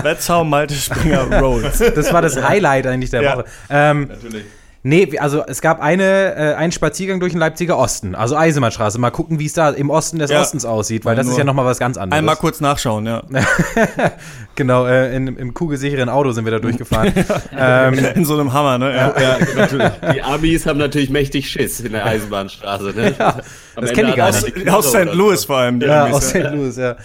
That's 0.03 0.29
how 0.29 0.45
Malte 0.47 0.75
Springer 0.75 1.41
rolls. 1.41 1.79
Das 1.79 2.13
war 2.13 2.23
das 2.23 2.43
Highlight 2.43 2.87
eigentlich 2.87 3.11
der 3.11 3.23
Ja. 3.23 3.37
Woche. 3.37 3.45
Ähm, 3.71 4.09
Natürlich. 4.09 4.45
Nee, 4.87 5.19
also 5.19 5.45
es 5.47 5.61
gab 5.61 5.81
eine, 5.81 6.35
äh, 6.37 6.55
einen 6.55 6.73
Spaziergang 6.73 7.21
durch 7.21 7.33
den 7.33 7.41
Leipziger 7.41 7.77
Osten, 7.77 8.15
also 8.15 8.37
Eisenbahnstraße. 8.37 8.99
Mal 8.99 9.11
gucken, 9.11 9.39
wie 9.39 9.47
es 9.47 9.53
da 9.53 9.71
im 9.71 9.91
Osten 9.91 10.19
des 10.19 10.31
Ja. 10.31 10.41
Ostens 10.41 10.65
aussieht, 10.65 11.05
weil 11.05 11.17
das 11.17 11.27
ist 11.27 11.37
ja 11.37 11.45
nochmal 11.45 11.65
was 11.65 11.79
ganz 11.79 11.99
anderes. 11.99 12.19
Einmal 12.19 12.37
kurz 12.37 12.61
nachschauen, 12.61 13.07
ja. 13.07 13.23
Genau, 14.55 14.87
äh, 14.87 15.15
in, 15.15 15.27
im 15.37 15.53
kugelsicheren 15.53 16.09
Auto 16.09 16.33
sind 16.33 16.47
wir 16.47 16.53
da 16.53 16.59
durchgefahren. 16.59 17.13
ähm, 17.57 17.99
In 18.15 18.25
so 18.25 18.35
einem 18.35 18.55
Hammer, 18.55 18.79
ne? 18.79 18.95
Ja. 18.95 19.21
Ja, 19.21 19.39
natürlich. 19.55 19.91
Die 20.15 20.23
Amis 20.23 20.65
haben 20.65 20.79
natürlich 20.79 21.11
mächtig 21.11 21.51
Schiss 21.51 21.81
in 21.81 21.93
der 21.93 22.07
Eisenbahnstraße. 22.07 22.95
Ne? 22.97 23.15
Ja, 23.19 23.37
das 23.75 23.93
kennen 23.93 24.13
die 24.15 24.21
hat 24.21 24.33
gar 24.33 24.43
nicht. 24.43 24.69
Aus 24.71 24.89
St. 24.89 25.13
Louis 25.13 25.45
vor 25.45 25.59
allem. 25.59 25.81
die 25.81 25.87
Ja, 25.87 26.05
Amis, 26.05 26.17
aus 26.17 26.29
St. 26.31 26.51
Louis, 26.53 26.77
ja. 26.77 26.97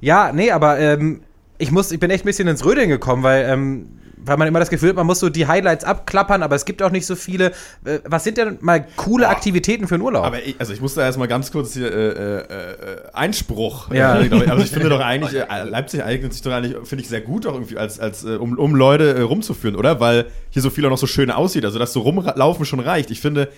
Ja, 0.00 0.32
nee, 0.32 0.50
aber 0.50 0.80
ähm, 0.80 1.20
ich, 1.58 1.70
muss, 1.70 1.92
ich 1.92 2.00
bin 2.00 2.10
echt 2.10 2.24
ein 2.24 2.26
bisschen 2.26 2.48
ins 2.48 2.64
Rödeln 2.64 2.88
gekommen, 2.88 3.22
weil, 3.22 3.44
ähm, 3.48 3.99
weil 4.24 4.36
man 4.36 4.48
immer 4.48 4.58
das 4.58 4.70
Gefühl 4.70 4.90
hat, 4.90 4.96
man 4.96 5.06
muss 5.06 5.20
so 5.20 5.28
die 5.28 5.46
Highlights 5.46 5.84
abklappern, 5.84 6.42
aber 6.42 6.56
es 6.56 6.64
gibt 6.64 6.82
auch 6.82 6.90
nicht 6.90 7.06
so 7.06 7.16
viele. 7.16 7.52
Äh, 7.84 7.98
was 8.04 8.24
sind 8.24 8.38
denn 8.38 8.58
mal 8.60 8.86
coole 8.96 9.28
Aktivitäten 9.28 9.86
für 9.86 9.94
einen 9.94 10.02
Urlaub? 10.02 10.24
Aber 10.24 10.42
ich, 10.42 10.56
also 10.58 10.72
ich 10.72 10.80
muss 10.80 10.94
da 10.94 11.02
erstmal 11.02 11.28
ganz 11.28 11.50
kurz 11.52 11.74
hier 11.74 11.92
äh, 11.92 12.08
äh, 12.08 12.38
äh, 12.38 12.74
Einspruch. 13.12 13.90
Ja. 13.92 14.12
Also 14.12 14.64
ich 14.64 14.70
finde 14.70 14.88
doch 14.88 15.00
eigentlich, 15.04 15.34
äh, 15.34 15.64
Leipzig 15.64 16.04
eignet 16.04 16.32
sich 16.32 16.42
doch 16.42 16.52
eigentlich, 16.52 16.76
finde 16.86 17.02
ich 17.02 17.08
sehr 17.08 17.20
gut 17.20 17.46
auch 17.46 17.54
irgendwie, 17.54 17.78
als, 17.78 18.00
als 18.00 18.24
äh, 18.24 18.36
um, 18.36 18.58
um 18.58 18.74
Leute 18.74 19.22
rumzuführen, 19.22 19.76
oder? 19.76 20.00
Weil 20.00 20.26
hier 20.50 20.62
so 20.62 20.70
viel 20.70 20.84
auch 20.86 20.90
noch 20.90 20.98
so 20.98 21.06
schön 21.06 21.30
aussieht. 21.30 21.64
Also 21.64 21.78
dass 21.78 21.92
so 21.92 22.00
rumlaufen 22.00 22.64
schon 22.64 22.80
reicht. 22.80 23.10
Ich 23.10 23.20
finde, 23.20 23.48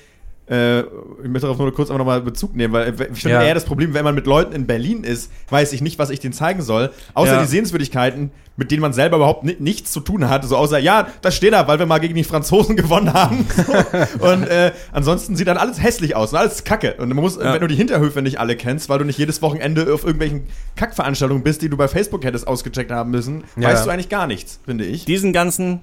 äh, 0.53 0.81
ich 0.81 0.87
möchte 1.29 1.41
darauf 1.47 1.59
nur 1.59 1.73
kurz 1.75 1.89
einfach 1.89 1.99
nochmal 1.99 2.21
Bezug 2.21 2.55
nehmen, 2.55 2.73
weil 2.75 2.89
äh, 2.89 3.09
ich 3.13 3.21
finde 3.23 3.37
Ja. 3.37 3.43
eher 3.43 3.55
das 3.55 3.65
Problem, 3.65 3.95
wenn 3.95 4.05
man 4.05 4.15
mit 4.15 4.27
Leuten 4.27 4.53
in 4.55 4.67
Berlin 4.67 5.05
ist, 5.05 5.31
weiß 5.51 5.73
ich 5.73 5.81
nicht, 5.81 5.99
was 5.99 6.11
ich 6.11 6.21
denen 6.21 6.33
zeigen 6.35 6.63
soll. 6.63 6.91
Außer 7.15 7.35
Ja. 7.35 7.41
die 7.43 7.49
Sehenswürdigkeiten, 7.49 8.31
mit 8.57 8.71
denen 8.71 8.83
man 8.83 8.93
selber 8.93 9.17
überhaupt 9.17 9.45
ni 9.45 9.57
nichts 9.59 9.93
zu 9.93 10.01
tun 10.01 10.29
hat. 10.29 10.45
So 10.45 10.57
außer, 10.57 10.79
ja, 10.79 11.07
das 11.23 11.35
steht 11.35 11.55
da, 11.55 11.67
weil 11.69 11.79
wir 11.79 11.87
mal 11.87 11.99
gegen 12.01 12.15
die 12.15 12.25
Franzosen 12.25 12.77
gewonnen 12.77 13.13
haben. 13.15 13.47
So. 13.57 14.27
Und 14.27 14.45
äh, 14.47 14.73
ansonsten 14.93 15.37
sieht 15.37 15.47
dann 15.49 15.57
alles 15.57 15.83
hässlich 15.83 16.15
aus 16.17 16.33
und 16.33 16.39
alles 16.39 16.63
kacke. 16.65 16.95
Und 16.99 17.09
man 17.09 17.17
muss, 17.19 17.37
Ja. 17.37 17.55
wenn 17.55 17.61
du 17.61 17.67
die 17.67 17.77
Hinterhöfe 17.77 18.21
nicht 18.21 18.39
alle 18.39 18.55
kennst, 18.57 18.89
weil 18.91 18.99
du 18.99 19.05
nicht 19.07 19.19
jedes 19.19 19.41
Wochenende 19.41 19.93
auf 19.95 20.03
irgendwelchen 20.05 20.43
Kackveranstaltungen 20.77 21.43
bist, 21.43 21.63
die 21.63 21.69
du 21.71 21.77
bei 21.77 21.89
Facebook 21.89 22.25
hättest 22.25 22.47
ausgecheckt 22.47 22.91
haben 22.91 23.11
müssen, 23.11 23.45
weißt 23.57 23.87
du 23.87 23.91
eigentlich 23.91 24.09
gar 24.11 24.27
nichts, 24.27 24.61
finde 24.67 24.85
ich. 24.85 25.05
Diesen 25.07 25.33
ganzen 25.33 25.81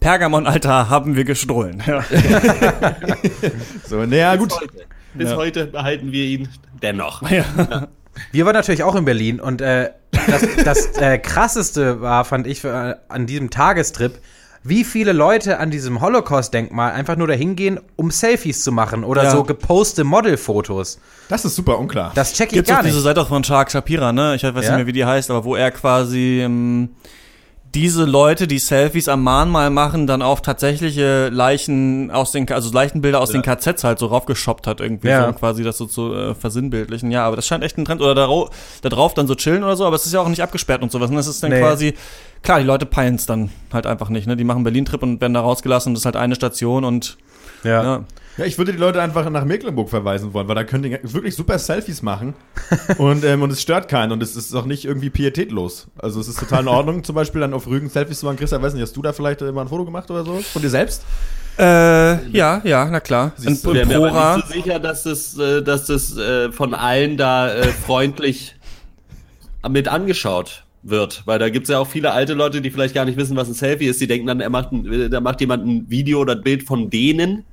Pergamon-Altar 0.00 0.88
haben 0.90 1.16
wir 1.16 1.24
gestohlen. 1.24 1.82
Ja. 1.86 2.04
So, 3.88 4.04
naja, 4.06 4.36
gut. 4.36 4.48
Bis 4.50 4.60
heute. 4.60 4.72
Bis 5.14 5.30
Ja. 5.30 5.36
heute 5.36 5.66
behalten 5.66 6.12
wir 6.12 6.24
ihn 6.24 6.48
dennoch. 6.82 7.22
Wir 8.32 8.46
waren 8.46 8.54
natürlich 8.54 8.82
auch 8.82 8.94
in 8.94 9.04
Berlin 9.04 9.40
und 9.40 9.60
äh, 9.60 9.90
das, 10.26 10.42
das 10.64 10.86
äh, 10.98 11.18
krasseste 11.18 12.00
war, 12.00 12.24
fand 12.24 12.46
ich, 12.46 12.64
äh, 12.64 12.94
an 13.08 13.26
diesem 13.26 13.50
Tagestrip, 13.50 14.18
wie 14.64 14.84
viele 14.84 15.12
Leute 15.12 15.58
an 15.58 15.70
diesem 15.70 16.00
Holocaust-Denkmal 16.00 16.92
einfach 16.92 17.16
nur 17.16 17.26
dahin 17.26 17.56
gehen, 17.56 17.80
um 17.96 18.10
Selfies 18.10 18.62
zu 18.62 18.70
machen 18.72 19.02
oder 19.04 19.24
Ja. 19.24 19.30
so 19.30 19.42
geposte 19.44 20.04
Modelfotos. 20.04 21.00
Das 21.28 21.44
ist 21.44 21.56
super 21.56 21.78
unklar. 21.78 22.12
Das 22.14 22.32
check 22.34 22.48
ich 22.48 22.54
Gibt's 22.54 22.70
gar 22.70 22.78
auch 22.78 22.82
diese 22.82 22.96
nicht. 22.96 23.04
Seite 23.04 23.20
auch 23.22 23.28
von 23.28 23.42
Shark 23.44 23.70
Shapira, 23.70 24.12
ne? 24.12 24.34
Ich 24.36 24.42
weiß 24.44 24.52
Ja? 24.54 24.60
nicht 24.60 24.70
mehr, 24.76 24.86
wie 24.86 24.92
die 24.92 25.04
heißt, 25.04 25.30
aber 25.30 25.44
wo 25.44 25.56
er 25.56 25.70
quasi 25.72 26.40
ähm, 26.44 26.90
diese 27.74 28.04
Leute, 28.04 28.46
die 28.46 28.58
Selfies 28.58 29.08
am 29.08 29.22
Mahnmal 29.22 29.70
machen, 29.70 30.06
dann 30.06 30.20
auf 30.20 30.42
tatsächliche 30.42 31.28
Leichen 31.30 32.10
aus 32.10 32.30
den, 32.30 32.50
also 32.52 32.70
Leichenbilder 32.72 33.20
aus 33.20 33.30
den 33.30 33.40
KZs 33.42 33.82
halt 33.84 33.98
so 33.98 34.06
raufgeschoppt 34.06 34.66
hat 34.66 34.80
irgendwie, 34.80 35.08
Ja. 35.08 35.22
so, 35.22 35.28
um 35.28 35.34
quasi 35.34 35.62
das 35.64 35.78
so 35.78 35.86
zu 35.86 36.12
äh, 36.14 36.34
versinnbildlichen. 36.34 37.10
Ja, 37.10 37.26
aber 37.26 37.36
das 37.36 37.46
scheint 37.46 37.64
echt 37.64 37.78
ein 37.78 37.84
Trend. 37.86 38.02
Oder 38.02 38.14
da, 38.14 38.28
da 38.82 38.88
drauf 38.90 39.14
dann 39.14 39.26
so 39.26 39.34
chillen 39.34 39.62
oder 39.64 39.76
so, 39.76 39.86
aber 39.86 39.96
es 39.96 40.04
ist 40.04 40.12
ja 40.12 40.20
auch 40.20 40.28
nicht 40.28 40.42
abgesperrt 40.42 40.82
und 40.82 40.92
sowas. 40.92 41.08
Und 41.08 41.16
das 41.16 41.26
ist 41.26 41.42
dann 41.42 41.50
Nee. 41.50 41.60
quasi, 41.60 41.94
klar, 42.42 42.58
die 42.58 42.66
Leute 42.66 42.84
peilen 42.84 43.14
es 43.14 43.24
dann 43.26 43.50
halt 43.72 43.86
einfach 43.86 44.10
nicht, 44.10 44.26
ne? 44.26 44.36
Die 44.36 44.44
machen 44.44 44.64
Berlin-Trip 44.64 45.02
und 45.02 45.20
werden 45.22 45.32
da 45.34 45.40
rausgelassen 45.40 45.90
und 45.90 45.94
das 45.94 46.02
ist 46.02 46.06
halt 46.06 46.16
eine 46.16 46.34
Station 46.34 46.84
und 46.84 47.16
Ja. 47.64 47.82
ja. 47.82 48.04
Ja, 48.38 48.46
ich 48.46 48.56
würde 48.56 48.72
die 48.72 48.78
Leute 48.78 49.02
einfach 49.02 49.28
nach 49.28 49.44
Mecklenburg 49.44 49.90
verweisen 49.90 50.32
wollen, 50.32 50.48
weil 50.48 50.54
da 50.54 50.64
können 50.64 50.84
die 50.84 50.98
wirklich 51.12 51.34
super 51.36 51.58
Selfies 51.58 52.00
machen 52.00 52.32
und, 52.98 53.24
ähm, 53.24 53.42
und 53.42 53.52
es 53.52 53.60
stört 53.60 53.88
keinen 53.88 54.10
und 54.10 54.22
es 54.22 54.36
ist 54.36 54.54
auch 54.54 54.64
nicht 54.64 54.86
irgendwie 54.86 55.10
pietätlos. 55.10 55.88
Also 55.98 56.18
es 56.18 56.28
ist 56.28 56.40
total 56.40 56.62
in 56.62 56.68
Ordnung, 56.68 57.04
zum 57.04 57.14
Beispiel 57.14 57.42
dann 57.42 57.52
auf 57.52 57.66
Rügen 57.66 57.90
Selfies 57.90 58.20
zu 58.20 58.26
machen. 58.26 58.38
Christian, 58.38 58.62
weiß 58.62 58.72
nicht, 58.72 58.82
hast 58.82 58.96
du 58.96 59.02
da 59.02 59.12
vielleicht 59.12 59.42
äh, 59.42 59.52
mal 59.52 59.62
ein 59.62 59.68
Foto 59.68 59.84
gemacht 59.84 60.10
oder 60.10 60.24
so? 60.24 60.36
Von 60.40 60.62
dir 60.62 60.70
selbst? 60.70 61.02
Äh, 61.58 62.26
ja, 62.30 62.62
ja, 62.64 62.88
na 62.90 63.00
klar. 63.00 63.32
Siehst 63.36 63.66
In, 63.66 63.70
du, 63.70 63.70
in 63.72 63.82
Ich 63.82 63.88
bin 63.88 64.00
mir 64.00 64.08
Prora. 64.08 64.32
aber 64.32 64.36
nicht 64.38 64.48
so 64.48 64.52
sicher, 64.54 64.78
dass 64.78 65.02
das, 65.02 65.36
äh, 65.36 65.62
dass 65.62 65.84
das 65.84 66.16
äh, 66.16 66.50
von 66.52 66.72
allen 66.72 67.18
da 67.18 67.52
äh, 67.52 67.64
freundlich 67.64 68.56
mit 69.68 69.88
angeschaut 69.88 70.64
wird. 70.82 71.22
Weil 71.26 71.38
da 71.38 71.50
gibt's 71.50 71.68
ja 71.68 71.78
auch 71.78 71.86
viele 71.86 72.12
alte 72.12 72.32
Leute, 72.32 72.62
die 72.62 72.70
vielleicht 72.70 72.94
gar 72.94 73.04
nicht 73.04 73.18
wissen, 73.18 73.36
was 73.36 73.48
ein 73.48 73.54
Selfie 73.54 73.86
ist. 73.86 74.00
Die 74.00 74.06
denken 74.06 74.26
dann, 74.26 74.40
er 74.40 74.48
macht 74.48 74.72
ein, 74.72 74.90
äh, 74.90 75.10
da 75.10 75.20
macht 75.20 75.42
jemand 75.42 75.66
ein 75.66 75.90
Video 75.90 76.20
oder 76.20 76.32
ein 76.34 76.42
Bild 76.42 76.62
von 76.62 76.88
denen 76.88 77.44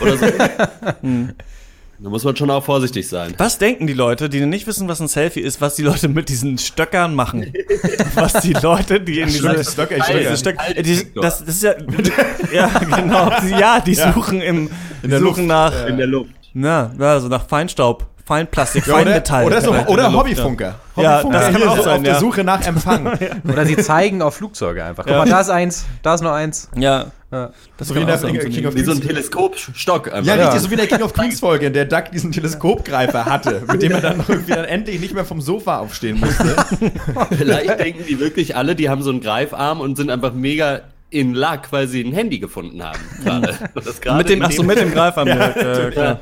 oder 0.00 0.16
so. 0.16 0.26
Da 2.00 2.10
muss 2.10 2.24
man 2.24 2.36
schon 2.36 2.50
auch 2.50 2.64
vorsichtig 2.64 3.08
sein. 3.08 3.34
Was 3.38 3.58
denken 3.58 3.86
die 3.86 3.92
Leute, 3.92 4.28
die 4.28 4.44
nicht 4.44 4.66
wissen, 4.66 4.88
was 4.88 5.00
ein 5.00 5.08
Selfie 5.08 5.40
ist, 5.40 5.60
was 5.60 5.76
die 5.76 5.82
Leute 5.82 6.08
mit 6.08 6.28
diesen 6.28 6.58
Stöckern 6.58 7.14
machen? 7.14 7.52
was 8.14 8.32
die 8.42 8.52
Leute, 8.52 9.00
die 9.00 9.20
in 9.20 9.28
diese, 9.28 9.64
Stöcker, 9.64 10.02
Alter, 10.02 10.18
diese 10.18 10.36
Stöcker. 10.36 10.64
Stöck, 10.64 10.84
die, 10.84 11.14
das, 11.14 11.38
das 11.38 11.48
ist 11.48 11.62
ja, 11.62 11.74
ja, 12.52 12.66
genau, 12.78 13.30
die, 13.40 13.50
ja, 13.50 13.80
die 13.80 13.94
suchen 13.94 14.40
im, 14.40 14.70
die 15.02 15.08
der 15.08 15.20
suchen 15.20 15.46
Luft, 15.46 15.48
nach, 15.48 15.86
In 15.86 15.96
der 15.96 16.08
Luft. 16.08 16.30
na, 16.52 16.92
ja, 16.98 17.12
also 17.12 17.28
nach 17.28 17.46
Feinstaub 17.46 18.06
Fein 18.26 18.46
Plastik, 18.46 18.86
Ja, 18.86 18.94
Fein 18.94 19.02
oder, 19.06 19.14
Metall. 19.16 19.44
oder, 19.44 19.60
so, 19.60 19.70
oder 19.70 19.84
der 19.84 20.04
Luft, 20.04 20.16
Hobbyfunker. 20.16 20.74
Ja, 20.96 21.22
Hobbyfunker 21.22 21.38
das 21.38 21.46
kann 21.52 21.56
hier 21.56 21.70
auch 21.70 21.84
sein, 21.84 21.96
auf 21.98 22.02
der 22.04 22.12
ja. 22.14 22.18
Suche 22.20 22.44
nach 22.44 22.66
Empfang. 22.66 23.18
Oder 23.52 23.66
sie 23.66 23.76
zeigen 23.76 24.22
auf 24.22 24.36
Flugzeuge 24.36 24.82
einfach. 24.82 25.04
Guck 25.04 25.14
mal, 25.16 25.28
da 25.28 25.40
ist 25.40 25.50
eins, 25.50 25.84
da 26.02 26.14
ist 26.14 26.22
noch 26.22 26.32
eins. 26.32 26.70
Ja. 26.74 27.06
Ja. 27.30 27.50
Das 27.76 27.88
So 27.88 27.94
wie 27.96 28.00
in 28.00 28.06
der 28.06 28.16
so 28.16 28.28
King 28.28 28.66
of 28.66 28.74
Wie 28.74 28.82
so 28.84 28.92
ein 28.92 28.98
Queens. 29.00 29.06
Teleskopstock 29.08 30.06
einfach. 30.12 30.24
Ja, 30.24 30.36
Ja. 30.36 30.44
richtig, 30.44 30.62
so 30.62 30.70
wie 30.70 30.74
in 30.74 30.78
der 30.78 30.86
King 30.86 31.02
of 31.02 31.12
Queens 31.12 31.40
Folge, 31.40 31.66
in 31.66 31.72
der 31.74 31.84
Duck 31.84 32.04
diesen 32.12 32.32
Teleskopgreifer 32.32 33.24
hatte, 33.26 33.62
mit 33.70 33.82
dem 33.82 33.92
er 33.92 34.00
dann 34.00 34.24
irgendwie 34.26 34.52
dann 34.52 34.64
endlich 34.64 35.00
nicht 35.00 35.12
mehr 35.14 35.24
vom 35.24 35.40
Sofa 35.42 35.78
aufstehen 35.78 36.20
musste. 36.20 36.54
Vielleicht 37.36 37.78
denken 37.78 38.04
die 38.08 38.20
wirklich 38.20 38.56
alle, 38.56 38.74
die 38.74 38.88
haben 38.88 39.02
so 39.02 39.10
einen 39.10 39.20
Greifarm 39.20 39.80
und 39.80 39.96
sind 39.96 40.10
einfach 40.10 40.32
mega 40.32 40.80
in 41.10 41.34
Luck, 41.34 41.62
weil 41.70 41.88
sie 41.88 42.02
ein 42.02 42.12
Handy 42.12 42.38
gefunden 42.38 42.82
haben. 42.82 42.98
Gerade. 43.22 43.54
Und 43.74 43.86
das 43.86 44.00
gerade 44.00 44.18
Mit 44.18 44.28
dem, 44.28 44.42
ach 44.42 44.50
so, 44.52 44.62
mit 44.62 44.78
dem 44.78 44.92
Greifer. 44.92 45.24
direkt, 45.24 45.56
äh, 45.56 45.90
klar. 45.90 46.04
Ja, 46.06 46.20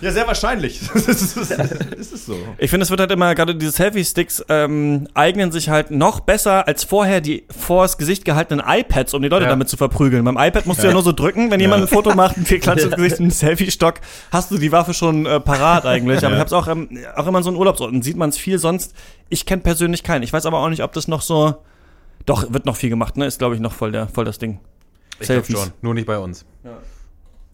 sehr 0.00 0.26
wahrscheinlich. 0.26 0.80
Das 0.94 1.06
ist, 1.08 1.36
das 1.36 2.12
ist, 2.12 2.26
so. 2.26 2.36
Ich 2.58 2.70
finde, 2.70 2.84
es 2.84 2.90
wird 2.90 3.00
halt 3.00 3.10
immer, 3.10 3.34
gerade 3.34 3.54
diese 3.54 3.70
Selfie-Sticks 3.72 4.44
ähm, 4.48 5.08
eignen 5.14 5.52
sich 5.52 5.68
halt 5.68 5.90
noch 5.90 6.20
besser 6.20 6.66
als 6.66 6.84
vorher 6.84 7.20
die 7.20 7.44
vors 7.56 7.96
Gesicht 7.98 8.24
gehaltenen 8.24 8.64
iPads, 8.66 9.14
um 9.14 9.22
die 9.22 9.28
Leute 9.28 9.44
Ja. 9.44 9.50
damit 9.50 9.68
zu 9.68 9.76
verprügeln. 9.76 10.24
Beim 10.24 10.36
iPad 10.36 10.66
musst 10.66 10.82
du 10.82 10.86
ja 10.86 10.92
nur 10.92 11.02
so 11.02 11.12
drücken, 11.12 11.50
wenn 11.50 11.60
jemand 11.60 11.82
ein 11.82 11.88
Foto 11.88 12.14
macht, 12.14 12.36
ein 12.36 12.44
klatscht 12.44 12.84
ins 12.86 12.96
Gesicht, 12.96 13.20
ein 13.20 13.30
Selfie-Stock, 13.30 14.00
hast 14.30 14.50
du 14.50 14.58
die 14.58 14.72
Waffe 14.72 14.94
schon 14.94 15.26
äh, 15.26 15.40
parat 15.40 15.86
eigentlich. 15.86 16.24
Aber 16.24 16.34
ich 16.34 16.40
habe 16.40 16.46
es 16.46 16.52
auch, 16.52 16.68
ähm, 16.68 16.88
auch 17.14 17.26
immer 17.26 17.38
in 17.38 17.44
so 17.44 17.50
einen 17.50 17.58
Urlaubsorten, 17.58 18.02
sieht 18.02 18.16
man 18.16 18.30
es 18.30 18.38
viel 18.38 18.58
sonst. 18.58 18.94
Ich 19.28 19.46
kenne 19.46 19.62
persönlich 19.62 20.02
keinen. 20.02 20.22
Ich 20.22 20.32
weiß 20.32 20.46
aber 20.46 20.58
auch 20.58 20.68
nicht, 20.68 20.82
ob 20.82 20.92
das 20.92 21.08
noch 21.08 21.22
so, 21.22 21.56
doch, 22.26 22.52
wird 22.52 22.66
noch 22.66 22.76
viel 22.76 22.90
gemacht, 22.90 23.16
ne? 23.16 23.26
Ist, 23.26 23.38
glaube 23.38 23.54
ich, 23.54 23.60
noch 23.60 23.72
voll, 23.72 23.92
der, 23.92 24.08
voll 24.08 24.24
das 24.24 24.38
Ding. 24.38 24.58
Ich 25.20 25.28
glaub 25.28 25.46
schon, 25.46 25.72
nur 25.82 25.94
nicht 25.94 26.06
bei 26.06 26.18
uns. 26.18 26.44
Ja, 26.64 26.76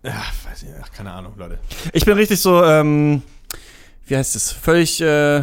weiß 0.02 0.62
ich 0.62 0.68
nicht, 0.68 0.74
ach, 0.82 0.90
keine 0.92 1.12
Ahnung, 1.12 1.32
Leute. 1.36 1.58
Ich 1.92 2.04
bin 2.04 2.14
richtig 2.16 2.40
so, 2.40 2.62
ähm, 2.64 3.22
wie 4.06 4.16
heißt 4.16 4.34
es, 4.36 4.50
völlig, 4.52 5.00
äh, 5.00 5.38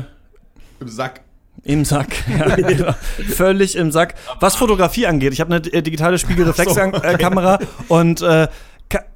Im 0.80 0.88
Sack. 0.88 1.22
Im 1.64 1.84
Sack. 1.86 2.08
Ja, 2.30 2.56
genau. 2.56 2.94
Völlig 3.36 3.76
im 3.76 3.92
Sack. 3.92 4.16
Was 4.40 4.56
Fotografie 4.56 5.08
angeht, 5.08 5.34
ich 5.34 5.42
habe 5.42 5.54
eine 5.56 5.66
äh, 5.74 5.82
digitale 5.82 6.18
Spiegelreflexkamera 6.18 7.60
und 7.90 8.22
äh, 8.22 8.48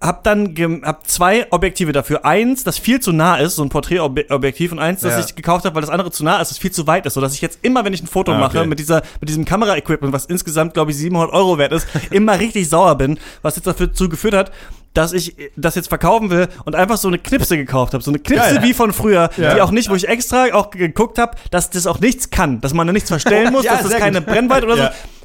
hab 0.02 0.24
dann 0.24 0.54
gem- 0.54 0.84
hab 0.86 1.08
zwei 1.08 1.48
Objektive 1.52 1.94
dafür. 1.94 2.26
Eins, 2.26 2.64
das 2.64 2.78
viel 2.78 3.00
zu 3.00 3.12
nah 3.12 3.38
ist, 3.38 3.56
so 3.56 3.64
ein 3.64 3.70
Porträtobjektiv, 3.70 4.72
und 4.72 4.78
eins, 4.80 5.02
das 5.02 5.14
Ja. 5.14 5.20
ich 5.26 5.36
gekauft 5.36 5.66
habe, 5.66 5.74
weil 5.76 5.82
das 5.82 5.90
andere 5.90 6.12
zu 6.12 6.24
nah 6.24 6.40
ist, 6.42 6.52
das 6.52 6.58
viel 6.60 6.72
zu 6.72 6.86
weit 6.86 7.06
ist, 7.08 7.16
so 7.16 7.22
dass 7.22 7.34
ich 7.34 7.42
jetzt 7.42 7.60
immer, 7.64 7.84
wenn 7.84 7.94
ich 7.94 8.04
ein 8.04 8.08
Foto 8.08 8.34
Ah, 8.34 8.38
mache 8.38 8.60
okay. 8.60 8.68
mit 8.68 8.78
dieser 8.80 9.02
mit 9.20 9.30
diesem 9.30 9.46
Kameraequipment, 9.46 10.14
was 10.14 10.26
insgesamt 10.26 10.74
glaube 10.76 10.92
ich 10.92 10.98
700 10.98 11.34
Euro 11.34 11.58
wert 11.58 11.72
ist, 11.72 11.88
immer 12.12 12.40
richtig 12.40 12.70
sauer 12.70 12.96
bin, 12.98 13.18
was 13.42 13.56
jetzt 13.56 13.66
dazu 13.66 14.10
geführt 14.10 14.36
hat, 14.36 14.52
dass 14.94 15.14
ich 15.14 15.36
das 15.56 15.76
jetzt 15.76 15.88
verkaufen 15.90 16.30
will 16.30 16.48
und 16.66 16.76
einfach 16.76 16.98
so 16.98 17.08
eine 17.08 17.18
Knipse 17.20 17.58
gekauft 17.58 17.94
habe, 17.94 18.04
so 18.04 18.12
eine 18.12 18.20
Knipse 18.20 18.56
Geil. 18.56 18.64
wie 18.64 18.74
von 18.74 18.94
früher, 18.94 19.30
Ja. 19.38 19.56
die 19.56 19.62
auch 19.62 19.72
nicht, 19.72 19.90
wo 19.90 19.96
ich 19.96 20.08
extra 20.08 20.46
auch 20.54 20.70
geguckt 20.70 21.18
habe, 21.18 21.36
dass 21.52 21.70
das 21.70 21.88
auch 21.88 22.00
nichts 22.00 22.30
kann, 22.30 22.62
dass 22.62 22.74
man 22.74 22.86
da 22.88 22.94
nichts 22.94 23.10
verstellen 23.10 23.52
muss, 23.52 23.64
Ja, 23.66 23.74
dass 23.78 23.84
das 23.90 23.94
keine 24.00 24.20
gut. 24.22 24.28
Brennweite 24.28 24.66
oder 24.66 24.78
so. 24.78 24.84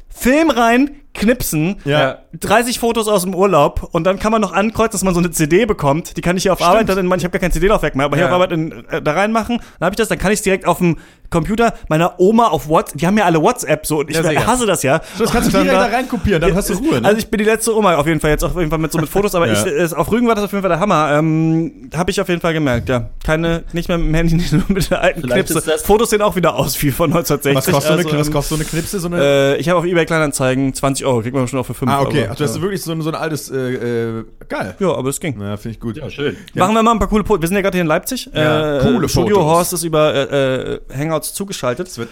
Film 0.09 0.49
rein, 0.49 0.91
knipsen, 1.13 1.77
Ja. 1.85 2.19
30 2.39 2.79
Fotos 2.79 3.07
aus 3.07 3.23
dem 3.23 3.33
Urlaub 3.35 3.89
und 3.91 4.03
dann 4.05 4.19
kann 4.19 4.31
man 4.31 4.39
noch 4.41 4.53
ankreuzen, 4.53 4.91
dass 4.91 5.03
man 5.03 5.13
so 5.13 5.19
eine 5.19 5.31
CD 5.31 5.65
bekommt. 5.65 6.15
Die 6.17 6.21
kann 6.21 6.37
ich 6.37 6.43
hier 6.43 6.53
auf 6.53 6.61
Arbeit 6.61 6.87
dann 6.87 6.97
in, 6.99 7.05
ich 7.07 7.23
habe 7.23 7.31
gar 7.31 7.39
kein 7.39 7.51
CD-Laufwerk 7.51 7.95
mehr, 7.95 8.05
aber 8.05 8.15
hier 8.15 8.25
Ja. 8.25 8.29
auf 8.29 8.35
Arbeit 8.35 8.51
in, 8.51 8.85
äh, 8.89 9.01
da 9.01 9.13
reinmachen. 9.13 9.57
Dann 9.79 9.85
habe 9.87 9.93
ich 9.93 9.97
das, 9.97 10.07
dann 10.07 10.19
kann 10.19 10.31
ich 10.31 10.39
es 10.39 10.43
direkt 10.43 10.65
auf 10.67 10.77
dem 10.77 10.97
Computer 11.31 11.73
meiner 11.89 12.19
Oma 12.19 12.47
auf 12.47 12.69
WhatsApp, 12.69 12.97
die 12.99 13.05
haben 13.07 13.17
ja 13.17 13.25
alle 13.25 13.41
WhatsApp 13.41 13.85
so 13.85 13.99
und 13.99 14.09
ich 14.09 14.15
Ja, 14.15 14.47
hasse 14.47 14.65
das 14.65 14.81
ja. 14.81 14.99
Das 15.19 15.31
kannst 15.31 15.49
du 15.49 15.51
Dann 15.51 15.63
direkt 15.63 15.81
da- 15.81 15.87
da 15.89 15.95
reinkopieren, 15.95 16.41
dann 16.41 16.55
hast 16.55 16.69
du 16.69 16.73
Ruhe. 16.75 17.01
Ne? 17.01 17.07
Also 17.07 17.19
ich 17.19 17.27
bin 17.29 17.37
die 17.37 17.43
letzte 17.43 17.75
Oma 17.75 17.95
auf 17.97 18.07
jeden 18.07 18.19
Fall 18.19 18.31
jetzt 18.31 18.43
auf 18.43 18.55
jeden 18.55 18.69
Fall 18.69 18.79
mit 18.79 18.91
so 18.91 18.97
mit 18.99 19.09
Fotos, 19.09 19.35
aber 19.35 19.47
Ja. 19.47 19.53
ich 19.53 19.91
äh, 19.91 19.95
auf 19.95 20.11
Rügen 20.11 20.27
war 20.27 20.35
das 20.35 20.45
auf 20.45 20.51
jeden 20.51 20.61
Fall 20.63 20.69
der 20.69 20.79
Hammer. 20.79 21.11
Ähm, 21.17 21.89
habe 21.95 22.09
ich 22.11 22.19
auf 22.21 22.29
jeden 22.29 22.41
Fall 22.41 22.53
gemerkt, 22.53 22.89
ja. 22.89 23.09
Keine, 23.23 23.63
nicht 23.73 23.89
mehr 23.89 23.97
mit 23.99 24.07
dem 24.07 24.13
Handy, 24.15 24.35
nicht 24.37 24.53
nur 24.53 24.63
mit 24.69 24.89
der 24.89 25.01
alten 25.01 25.21
Vielleicht 25.21 25.49
Knipse. 25.49 25.77
Fotos 25.83 26.09
sehen 26.11 26.21
auch 26.23 26.35
wieder 26.35 26.55
aus 26.55 26.81
wie 26.81 26.91
von 26.91 27.11
1960. 27.11 27.55
was, 27.55 27.65
kostet 27.65 27.83
so 27.83 27.93
eine, 27.93 28.05
Also, 28.05 28.19
was 28.19 28.27
ähm, 28.27 28.33
kostet 28.33 28.49
so 28.49 28.55
eine 28.55 28.65
Knipse? 28.65 28.99
So 28.99 29.07
eine, 29.07 29.21
äh, 29.23 29.57
ich 29.57 29.69
habe 29.69 29.77
auf 29.79 29.85
eBay 29.85 30.05
Kleinanzeigen 30.05 30.73
20 30.73 30.98
Euro, 31.05 31.21
kriegt 31.21 31.35
man 31.35 31.47
schon 31.47 31.59
auch 31.59 31.65
für 31.65 31.73
5 31.73 31.91
ah, 31.91 32.01
okay. 32.01 32.21
Euro. 32.21 32.29
Ach, 32.31 32.35
du 32.35 32.43
hast 32.43 32.55
ja. 32.55 32.61
wirklich 32.61 32.81
so 32.81 32.91
ein, 32.91 33.01
so 33.01 33.09
ein 33.09 33.15
altes, 33.15 33.49
äh, 33.49 33.57
äh, 33.57 34.25
geil. 34.47 34.75
ja, 34.79 34.93
aber 34.93 35.09
es 35.09 35.19
ging. 35.19 35.39
Ja, 35.39 35.57
finde 35.57 35.75
ich 35.75 35.79
gut. 35.79 35.97
Ja, 35.97 36.09
schön. 36.09 36.37
Machen 36.53 36.73
wir 36.73 36.83
mal 36.83 36.91
ein 36.91 36.99
paar 36.99 37.07
coole 37.07 37.23
Fotos. 37.23 37.41
Wir 37.41 37.47
sind 37.47 37.55
ja 37.55 37.61
gerade 37.61 37.75
hier 37.75 37.83
in 37.83 37.87
Leipzig. 37.87 38.29
Ja, 38.33 38.77
äh, 38.77 38.81
coole 38.81 39.09
Studio 39.09 39.35
Fotos. 39.35 39.51
Horst 39.51 39.73
ist 39.73 39.83
über 39.83 40.13
äh, 40.13 40.73
äh, 40.73 40.79
Hangouts 40.95 41.33
zugeschaltet. 41.33 41.87
Es 41.87 41.97
wird, 41.97 42.09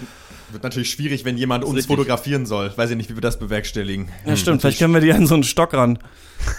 wird 0.52 0.64
natürlich 0.64 0.90
schwierig, 0.92 1.26
wenn 1.26 1.38
jemand 1.38 1.64
uns 1.64 1.76
richtig. 1.76 1.96
fotografieren 1.96 2.46
soll. 2.46 2.72
Weiß 2.76 2.90
ich 2.90 2.96
nicht, 2.98 3.10
wie 3.10 3.16
wir 3.16 3.22
das 3.22 3.38
bewerkstelligen. 3.40 4.10
Ja, 4.26 4.36
stimmt. 4.36 4.62
Vielleicht 4.62 4.80
können 4.80 4.94
wir 4.94 5.02
die 5.02 5.12
an 5.12 5.28
so 5.28 5.34
einen 5.34 5.44
Stock 5.44 5.74
ran, 5.74 6.00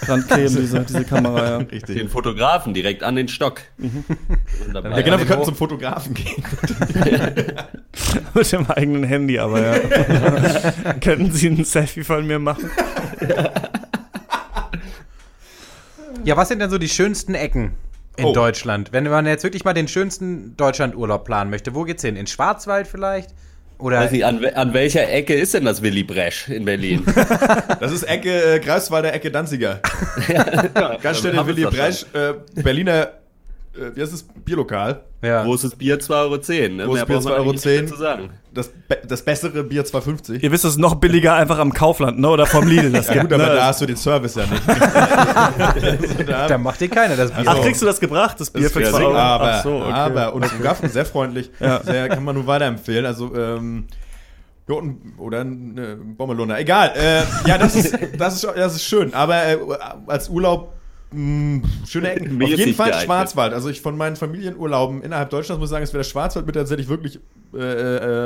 rankleben, 0.03 0.55
diese, 0.57 0.81
diese 0.81 1.05
Kamera, 1.05 1.49
ja. 1.49 1.57
Richtig. 1.71 1.97
Den 1.97 2.09
Fotografen 2.09 2.73
direkt 2.73 3.03
an 3.03 3.15
den 3.15 3.27
Stock. 3.27 3.61
Wunderbar. 3.77 4.91
Ja, 4.91 5.01
genau, 5.01 5.17
wir 5.17 5.25
könnten 5.25 5.41
hoch. 5.41 5.45
zum 5.45 5.55
Fotografen 5.55 6.13
gehen. 6.13 6.43
Mit 8.33 8.51
dem 8.51 8.69
eigenen 8.69 9.03
Handy, 9.03 9.39
aber 9.39 9.61
ja. 9.61 9.73
Könnten 11.01 11.31
Sie 11.31 11.47
ein 11.47 11.63
Selfie 11.65 12.03
von 12.03 12.25
mir 12.27 12.39
machen? 12.39 12.69
Ja, 16.23 16.37
was 16.37 16.49
sind 16.49 16.59
denn 16.59 16.69
so 16.69 16.77
die 16.77 16.89
schönsten 16.89 17.33
Ecken 17.33 17.73
in 18.17 18.25
Oh. 18.25 18.33
Deutschland? 18.33 18.91
Wenn 18.91 19.05
man 19.05 19.25
jetzt 19.25 19.43
wirklich 19.43 19.63
mal 19.63 19.73
den 19.73 19.87
schönsten 19.87 20.55
Deutschlandurlaub 20.57 21.23
planen 21.25 21.49
möchte, 21.49 21.73
wo 21.75 21.83
geht's 21.83 22.03
hin? 22.03 22.15
In 22.15 22.27
Schwarzwald 22.27 22.87
vielleicht? 22.87 23.31
Oder 23.79 24.01
Weiß 24.01 24.11
nicht, 24.11 24.25
an, 24.25 24.43
an 24.45 24.73
welcher 24.73 25.09
Ecke 25.09 25.33
ist 25.33 25.53
denn 25.53 25.63
das 25.63 25.81
Willy 25.81 26.03
Bresch 26.03 26.49
in 26.49 26.65
Berlin? 26.65 27.03
Das 27.79 27.93
ist 27.93 28.03
Ecke 28.03 28.55
äh, 28.55 28.59
Greifswalder, 28.59 29.13
Ecke 29.13 29.31
Danziger. 29.31 29.79
Ganz 31.01 31.19
schnell 31.19 31.37
haben 31.37 31.47
Willy 31.47 31.63
Bresch, 31.63 32.05
äh, 32.13 32.33
Berliner, 32.61 33.13
äh, 33.79 33.95
wie 33.95 34.01
heißt 34.01 34.13
das? 34.13 34.23
Bierlokal. 34.45 35.01
ja. 35.21 35.43
Großes 35.43 35.75
Bier 35.75 35.99
2,10 35.99 36.11
Euro. 36.13 36.29
Ne? 36.29 36.85
Großes 36.85 36.93
Mehr 36.93 37.05
Bier 37.05 37.15
braucht 37.15 37.25
man 37.25 37.33
2,10 37.33 37.39
eigentlich 37.39 37.65
nicht 37.65 37.65
mehr 37.65 37.87
zu 37.87 37.95
sagen. 37.97 38.29
Das, 38.53 38.71
das 39.07 39.21
bessere 39.23 39.63
Bier 39.63 39.85
2,50. 39.85 40.41
Ihr 40.41 40.51
wisst, 40.51 40.65
es 40.65 40.71
ist 40.71 40.77
noch 40.77 40.95
billiger 40.95 41.35
einfach 41.35 41.59
am 41.59 41.71
Kaufland, 41.71 42.19
ne? 42.19 42.29
Oder 42.29 42.45
vom 42.47 42.67
Lidl. 42.67 42.91
Das 42.91 43.07
Ja, 43.07 43.13
gibt, 43.13 43.25
gut, 43.25 43.33
aber 43.33 43.47
ne? 43.49 43.55
da 43.55 43.65
hast 43.67 43.81
du 43.81 43.85
den 43.85 43.95
Service 43.95 44.35
ja 44.35 44.45
nicht. 44.47 44.63
Da, 46.27 46.57
macht 46.57 46.81
dir 46.81 46.89
keiner 46.89 47.15
das 47.15 47.31
Bier. 47.31 47.45
Ach, 47.47 47.61
kriegst 47.61 47.81
du 47.81 47.85
das 47.85 47.99
gebracht, 47.99 48.39
das 48.39 48.49
Bier 48.51 48.63
das 48.63 48.71
für 48.71 48.81
ist 48.81 48.91
2 48.91 49.03
Euro? 49.03 49.15
aber, 49.15 49.51
Ach 49.51 49.63
so, 49.63 49.75
okay. 49.75 49.91
aber, 49.91 50.33
und 50.33 50.47
zum 50.47 50.61
Gaffen, 50.61 50.89
sehr 50.89 51.05
freundlich. 51.05 51.51
Sehr, 51.83 52.09
kann 52.09 52.23
man 52.23 52.35
nur 52.35 52.47
weiterempfehlen. 52.47 53.05
Also, 53.05 53.33
ähm, 53.35 53.85
ja, 54.67 54.75
oder 55.17 55.41
eine 55.41 55.95
Bommelunder. 55.95 56.59
Egal. 56.59 56.93
Äh, 56.95 57.47
ja, 57.47 57.57
das 57.57 57.75
ist, 57.75 57.97
das, 58.17 58.35
ist, 58.35 58.43
das 58.55 58.75
ist 58.75 58.83
schön. 58.83 59.13
Aber 59.13 59.43
äh, 59.45 59.57
als 60.07 60.29
Urlaub, 60.29 60.73
mh, 61.11 61.61
schöne 61.87 62.11
Ecken. 62.11 62.41
Auf 62.41 62.49
jeden 62.49 62.73
Fall 62.73 62.89
geeignet. 62.89 63.05
Schwarzwald. 63.05 63.53
Also 63.53 63.69
ich 63.69 63.81
von 63.81 63.97
meinen 63.97 64.15
Familienurlauben 64.15 65.01
innerhalb 65.01 65.29
Deutschlands 65.29 65.59
muss 65.59 65.69
ich 65.69 65.71
sagen, 65.71 65.83
es 65.83 65.93
wäre 65.93 66.03
der 66.03 66.09
Schwarzwald 66.09 66.45
mit 66.45 66.55
tatsächlich 66.55 66.87
wirklich 66.89 67.19
äh, 67.53 67.57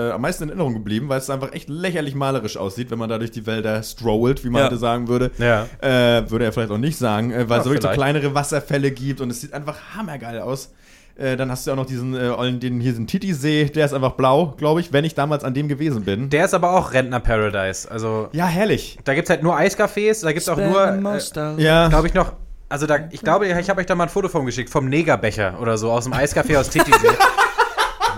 äh, 0.10 0.12
am 0.12 0.22
meisten 0.22 0.44
in 0.44 0.50
Erinnerung 0.50 0.74
geblieben, 0.74 1.08
weil 1.10 1.18
es 1.20 1.30
einfach 1.30 1.54
echt 1.54 1.70
lächerlich 1.70 2.13
malerisch 2.16 2.58
aussieht, 2.58 2.92
wenn 2.92 3.00
man 3.00 3.10
da 3.10 3.18
durch 3.18 3.32
die 3.32 3.46
Wälder 3.46 3.82
strollt, 3.84 4.44
wie 4.44 4.50
man 4.50 4.60
Ja. 4.62 4.66
heute 4.68 4.78
sagen 4.78 5.08
würde. 5.08 5.32
Ja. 5.38 5.68
Äh, 5.82 6.30
würde 6.30 6.46
er 6.46 6.52
vielleicht 6.52 6.72
auch 6.72 6.78
nicht 6.78 6.98
sagen, 6.98 7.32
äh, 7.32 7.48
weil 7.50 7.58
Ja, 7.58 7.62
es 7.63 7.66
wirklich 7.66 7.84
so 7.84 7.90
kleinere 7.90 8.36
Wasserfälle 8.36 8.92
gibt 8.92 9.22
und 9.22 9.30
es 9.30 9.40
sieht 9.42 9.54
einfach 9.54 9.78
hammergeil 9.96 10.40
aus. 10.42 10.74
Äh, 11.16 11.38
dann 11.38 11.52
hast 11.52 11.66
du 11.66 11.70
ja 11.70 11.75
auch 11.75 11.80
noch 11.80 11.86
diesen, 11.86 12.16
äh, 12.16 12.30
ollen- 12.36 12.60
den, 12.60 12.82
hier 12.82 12.92
diesen 12.92 13.06
Titisee, 13.06 13.66
der 13.66 13.86
ist 13.86 13.94
einfach 13.94 14.13
blau, 14.13 14.56
glaube 14.58 14.82
ich, 14.82 14.92
wenn 14.94 15.06
ich 15.06 15.13
damals 15.13 15.44
an 15.44 15.54
dem 15.54 15.68
gewesen 15.68 16.04
bin. 16.04 16.30
Der 16.32 16.46
ist 16.46 16.56
aber 16.56 16.72
auch 16.75 16.92
Rentner-Paradise. 16.92 17.90
Also, 17.92 18.30
ja, 18.34 18.48
herrlich. 18.48 18.98
da 19.04 19.13
gibt's 19.13 19.30
halt 19.30 19.44
nur 19.44 19.56
Eiscafés, 19.56 20.24
da 20.24 20.32
gibt's 20.34 20.50
auch 20.50 20.58
nur, 20.58 20.84
äh, 20.88 21.62
Ja. 21.63 21.88
glaube 21.90 22.08
ich, 22.08 22.16
noch. 22.16 22.34
Also 22.74 22.88
da, 22.88 22.98
ich 23.12 23.22
glaube, 23.22 23.46
ich 23.46 23.70
habe 23.70 23.82
euch 23.82 23.86
da 23.86 23.94
mal 23.94 24.06
ein 24.06 24.10
Foto 24.10 24.30
von 24.30 24.48
geschickt, 24.48 24.72
vom 24.72 24.89
Negerbecher 24.89 25.60
oder 25.62 25.77
so, 25.77 25.92
aus 25.92 26.06
dem 26.06 26.13
Eiscafé 26.13 26.58
aus 26.58 26.70
Titisee. 26.70 27.08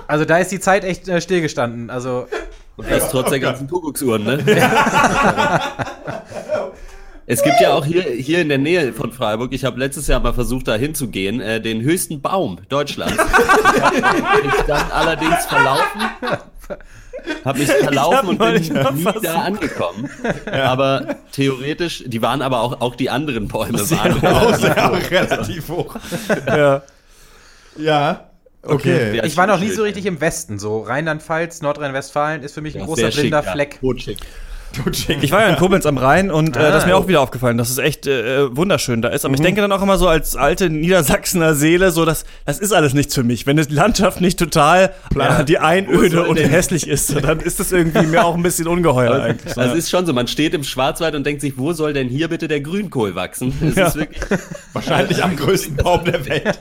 Also 0.07 0.23
da 0.23 0.37
ist 0.37 0.51
die 0.51 0.59
Zeit 0.59 0.83
echt 0.83 1.07
äh, 1.09 1.19
stillgestanden. 1.19 1.89
Also 1.89 2.27
Und 2.77 2.89
das 2.89 3.09
trotz 3.09 3.31
der 3.31 3.39
ganzen 3.39 3.67
Kuckucksuhren, 3.67 4.23
ne? 4.23 4.37
Es 7.25 7.41
gibt 7.41 7.59
ja 7.59 7.73
auch 7.73 7.83
hier, 7.83 8.03
hier 8.03 8.39
in 8.39 8.49
der 8.49 8.59
Nähe 8.59 8.93
von 8.93 9.11
Freiburg, 9.11 9.51
ich 9.51 9.65
habe 9.65 9.79
letztes 9.79 10.05
Jahr 10.07 10.19
mal 10.19 10.33
versucht, 10.33 10.67
da 10.67 10.75
hinzugehen, 10.75 11.41
äh, 11.41 11.59
den 11.59 11.81
höchsten 11.81 12.21
Baum 12.21 12.59
Deutschlands. 12.69 13.17
Ich 14.45 14.61
dann 14.67 14.91
allerdings 14.91 15.45
verlaufen. 15.47 16.01
Habe 17.43 17.59
mich 17.59 17.69
verlaufen 17.83 18.29
und 18.29 18.37
bin 18.37 18.53
nie 18.55 19.01
versucht. 19.01 19.25
da 19.25 19.41
angekommen. 19.41 20.09
Aber 20.51 21.15
theoretisch, 21.31 22.03
die 22.05 22.21
waren 22.21 22.41
aber 22.41 22.61
auch, 22.61 22.81
auch 22.81 22.95
die 22.95 23.09
anderen 23.09 23.47
Bäume 23.47 23.79
waren. 23.91 24.25
Auch 24.25 24.55
sehr 24.55 24.91
auch 24.91 25.11
relativ 25.11 25.69
hoch. 25.69 25.95
Ja. 26.47 26.83
Ja. 27.77 28.29
Okay. 28.61 29.17
Ja, 29.17 29.23
ich 29.25 29.37
war 29.37 29.47
noch 29.47 29.59
nie 29.59 29.69
so 29.69 29.83
richtig 29.83 30.05
im 30.05 30.19
Westen. 30.21 30.57
So 30.59 30.81
Rheinland-Pfalz, 30.81 31.61
Nordrhein-Westfalen 31.61 32.41
ist 32.41 32.53
für 32.53 32.61
mich 32.61 32.75
ein 32.75 32.81
Ja, 32.81 32.85
großer 32.85 33.01
sehr 33.01 33.11
schick, 33.11 33.21
blinder 33.21 33.43
ja. 33.43 33.51
Ich 35.21 35.31
war 35.31 35.41
ja 35.41 35.47
in 35.49 35.55
Koblenz 35.55 35.85
am 35.85 35.97
Rhein 35.97 36.31
und 36.31 36.55
äh, 36.55 36.59
Ah, 36.59 36.71
das 36.71 36.83
ist 36.83 36.87
mir 36.87 36.95
oh. 36.95 36.99
auch 37.01 37.07
wieder 37.07 37.21
aufgefallen, 37.21 37.57
dass 37.57 37.69
es 37.69 37.77
echt 37.77 38.07
äh, 38.07 38.55
wunderschön 38.55 39.01
da 39.01 39.09
ist. 39.09 39.25
Aber 39.25 39.33
ich 39.33 39.41
denke 39.41 39.61
dann 39.61 39.71
auch 39.71 39.81
immer 39.81 39.97
so 39.97 40.07
als 40.07 40.35
alte 40.35 40.69
Niedersachsener 40.69 41.53
Seele, 41.55 41.91
so 41.91 42.05
das, 42.05 42.25
das 42.45 42.59
ist 42.59 42.73
alles 42.73 42.93
nichts 42.93 43.13
für 43.15 43.23
mich. 43.23 43.45
Wenn 43.47 43.57
die 43.57 43.63
Landschaft 43.73 44.21
nicht 44.21 44.39
total 44.39 44.91
ja, 45.15 45.43
die 45.43 45.59
Einöde 45.59 46.23
und 46.23 46.37
denn- 46.39 46.49
hässlich 46.49 46.87
ist, 46.87 47.07
so, 47.07 47.19
dann 47.19 47.39
ist 47.39 47.59
das 47.59 47.71
irgendwie 47.71 48.05
mir 48.07 48.25
auch 48.25 48.35
ein 48.35 48.43
bisschen 48.43 48.67
ungeheuer 48.67 49.21
eigentlich. 49.21 49.57
Also 49.57 49.71
es 49.73 49.85
ist 49.85 49.89
schon 49.89 50.05
so, 50.05 50.13
man 50.13 50.27
steht 50.27 50.53
im 50.53 50.63
Schwarzwald 50.63 51.15
und 51.15 51.25
denkt 51.25 51.41
sich, 51.41 51.57
wo 51.57 51.73
soll 51.73 51.93
denn 51.93 52.07
hier 52.09 52.27
bitte 52.27 52.47
der 52.47 52.61
Grünkohl 52.61 53.15
wachsen? 53.15 53.53
Es 53.61 53.75
Ja. 53.75 53.87
ist 53.87 53.95
wirklich, 53.95 54.21
Wahrscheinlich 54.73 55.23
am 55.23 55.35
größten 55.35 55.75
Baum 55.83 56.03
der 56.03 56.25
Welt. 56.25 56.59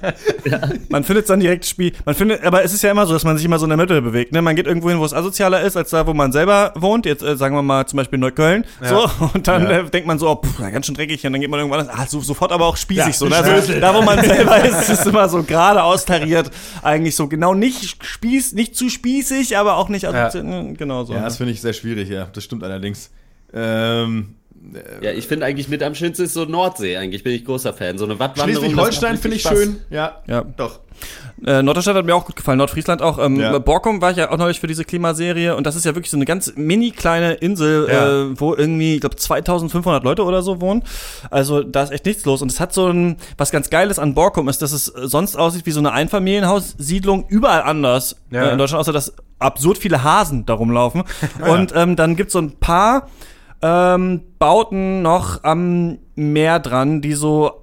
Man 0.88 1.04
findet 1.04 1.28
dann 1.28 1.40
direkt 1.40 1.66
Spiel. 1.66 1.92
Man 2.04 2.14
findet, 2.14 2.44
aber 2.44 2.62
es 2.64 2.72
ist 2.72 2.82
ja 2.82 2.90
immer 2.90 3.06
so, 3.06 3.12
dass 3.12 3.24
man 3.24 3.36
sich 3.36 3.44
immer 3.46 3.58
so 3.58 3.64
in 3.66 3.70
der 3.70 3.76
Mitte 3.78 4.00
bewegt. 4.02 4.32
Ne? 4.32 4.42
Man 4.42 4.54
geht 4.56 4.66
irgendwo 4.66 4.88
hin, 4.90 4.98
wo 4.98 5.04
es 5.04 5.12
asozialer 5.14 5.62
ist, 5.62 5.76
als 5.76 5.90
da, 5.90 6.06
wo 6.06 6.14
man 6.14 6.32
selber 6.32 6.72
wohnt. 6.76 7.06
Jetzt 7.06 7.22
äh, 7.22 7.36
sagen 7.36 7.54
wir 7.56 7.62
mal 7.62 7.86
zum 7.86 7.96
Beispiel 7.96 8.03
Neukölln. 8.20 8.64
So, 8.82 9.08
und 9.34 9.46
dann 9.48 9.62
Ja. 9.64 9.80
äh, 9.80 9.90
denkt 9.90 10.06
man 10.06 10.18
so, 10.18 10.28
oh, 10.30 10.36
pff, 10.36 10.58
ganz 10.58 10.86
schön 10.86 10.94
dreckig. 10.94 11.24
Und 11.26 11.32
dann 11.32 11.40
geht 11.40 11.50
man 11.50 11.60
irgendwann, 11.60 11.88
ah, 11.88 12.06
so, 12.06 12.20
sofort 12.20 12.52
aber 12.52 12.66
auch 12.66 12.76
spießig 12.76 13.06
Ja, 13.06 13.12
so. 13.12 13.26
Ne? 13.26 13.36
Also, 13.36 13.80
da, 13.80 13.94
wo 13.94 14.02
man 14.02 14.22
selber 14.24 14.62
ist, 14.64 14.88
ist 14.88 15.06
immer 15.06 15.28
so 15.28 15.42
gerade 15.42 15.82
austariert. 15.82 16.50
Eigentlich 16.82 17.16
so 17.16 17.28
genau 17.28 17.54
nicht 17.54 18.04
spieß, 18.04 18.52
nicht 18.54 18.76
zu 18.76 18.88
spießig, 18.88 19.56
aber 19.56 19.76
auch 19.76 19.88
nicht 19.88 20.06
ne? 20.42 20.74
Genau 20.76 21.04
so. 21.04 21.14
Ja, 21.14 21.22
das 21.22 21.36
finde 21.36 21.52
ich 21.52 21.60
sehr 21.60 21.72
schwierig, 21.72 22.08
ja. 22.08 22.26
Das 22.32 22.44
stimmt 22.44 22.62
allerdings. 22.64 23.10
Ähm, 23.52 24.34
ja, 25.02 25.12
ich 25.12 25.26
finde 25.26 25.46
eigentlich 25.46 25.68
mit 25.68 25.82
am 25.82 25.94
schönsten 25.94 26.24
ist 26.24 26.34
so 26.34 26.44
Nordsee 26.44 26.96
eigentlich, 26.96 27.22
bin 27.22 27.32
ich 27.34 27.44
großer 27.44 27.72
Fan. 27.72 27.98
So 27.98 28.04
eine 28.04 28.18
Wattwanderung. 28.18 28.62
Schleswig-Holstein 28.64 29.18
finde 29.18 29.36
ich 29.36 29.44
wirklich 29.44 29.64
schön. 29.64 29.76
Ja, 29.90 30.22
Ja. 30.26 30.44
doch. 30.56 30.80
Äh, 31.44 31.62
Norddeutschland 31.62 31.98
hat 31.98 32.06
mir 32.06 32.14
auch 32.14 32.24
gut 32.24 32.36
gefallen, 32.36 32.58
Nordfriesland 32.58 33.02
auch. 33.02 33.18
Ähm, 33.18 33.38
Ja. 33.38 33.58
Borkum 33.58 34.00
war 34.00 34.12
ich 34.12 34.16
ja 34.16 34.30
auch 34.30 34.38
neulich 34.38 34.60
für 34.60 34.68
diese 34.68 34.84
Klimaserie 34.84 35.56
und 35.56 35.66
das 35.66 35.74
ist 35.76 35.84
ja 35.84 35.94
wirklich 35.94 36.10
so 36.10 36.16
eine 36.16 36.24
ganz 36.24 36.52
mini 36.56 36.92
kleine 36.92 37.34
Insel, 37.34 37.88
Ja. 37.90 38.22
äh, 38.30 38.40
wo 38.40 38.54
irgendwie, 38.54 38.94
ich 38.94 39.00
glaube, 39.00 39.16
2500 39.16 40.04
Leute 40.04 40.22
oder 40.22 40.42
so 40.42 40.60
wohnen. 40.60 40.82
Also 41.30 41.62
da 41.64 41.82
ist 41.82 41.90
echt 41.90 42.06
nichts 42.06 42.24
los 42.24 42.40
und 42.42 42.50
es 42.52 42.60
hat 42.60 42.72
so 42.72 42.86
ein, 42.86 43.16
was 43.36 43.50
ganz 43.50 43.68
Geiles 43.70 43.98
an 43.98 44.14
Borkum 44.14 44.48
ist, 44.48 44.62
dass 44.62 44.72
es 44.72 44.84
sonst 44.86 45.36
aussieht 45.36 45.66
wie 45.66 45.72
so 45.72 45.80
eine 45.80 45.92
Einfamilienhaussiedlung 45.92 47.26
überall 47.28 47.62
anders 47.62 48.16
Ja. 48.30 48.44
äh, 48.48 48.52
in 48.52 48.58
Deutschland, 48.58 48.80
außer 48.80 48.92
dass 48.92 49.12
absurd 49.40 49.78
viele 49.78 50.02
Hasen 50.04 50.46
darum 50.46 50.70
laufen. 50.70 51.02
und 51.46 51.72
ähm, 51.74 51.96
dann 51.96 52.14
gibt's 52.16 52.32
so 52.32 52.38
ein 52.38 52.52
paar 52.52 53.08
ähm, 53.64 54.20
Bauten 54.38 55.00
noch 55.02 55.42
am 55.42 55.98
Meer 56.16 56.58
dran, 56.60 57.00
die 57.00 57.14
so 57.14 57.60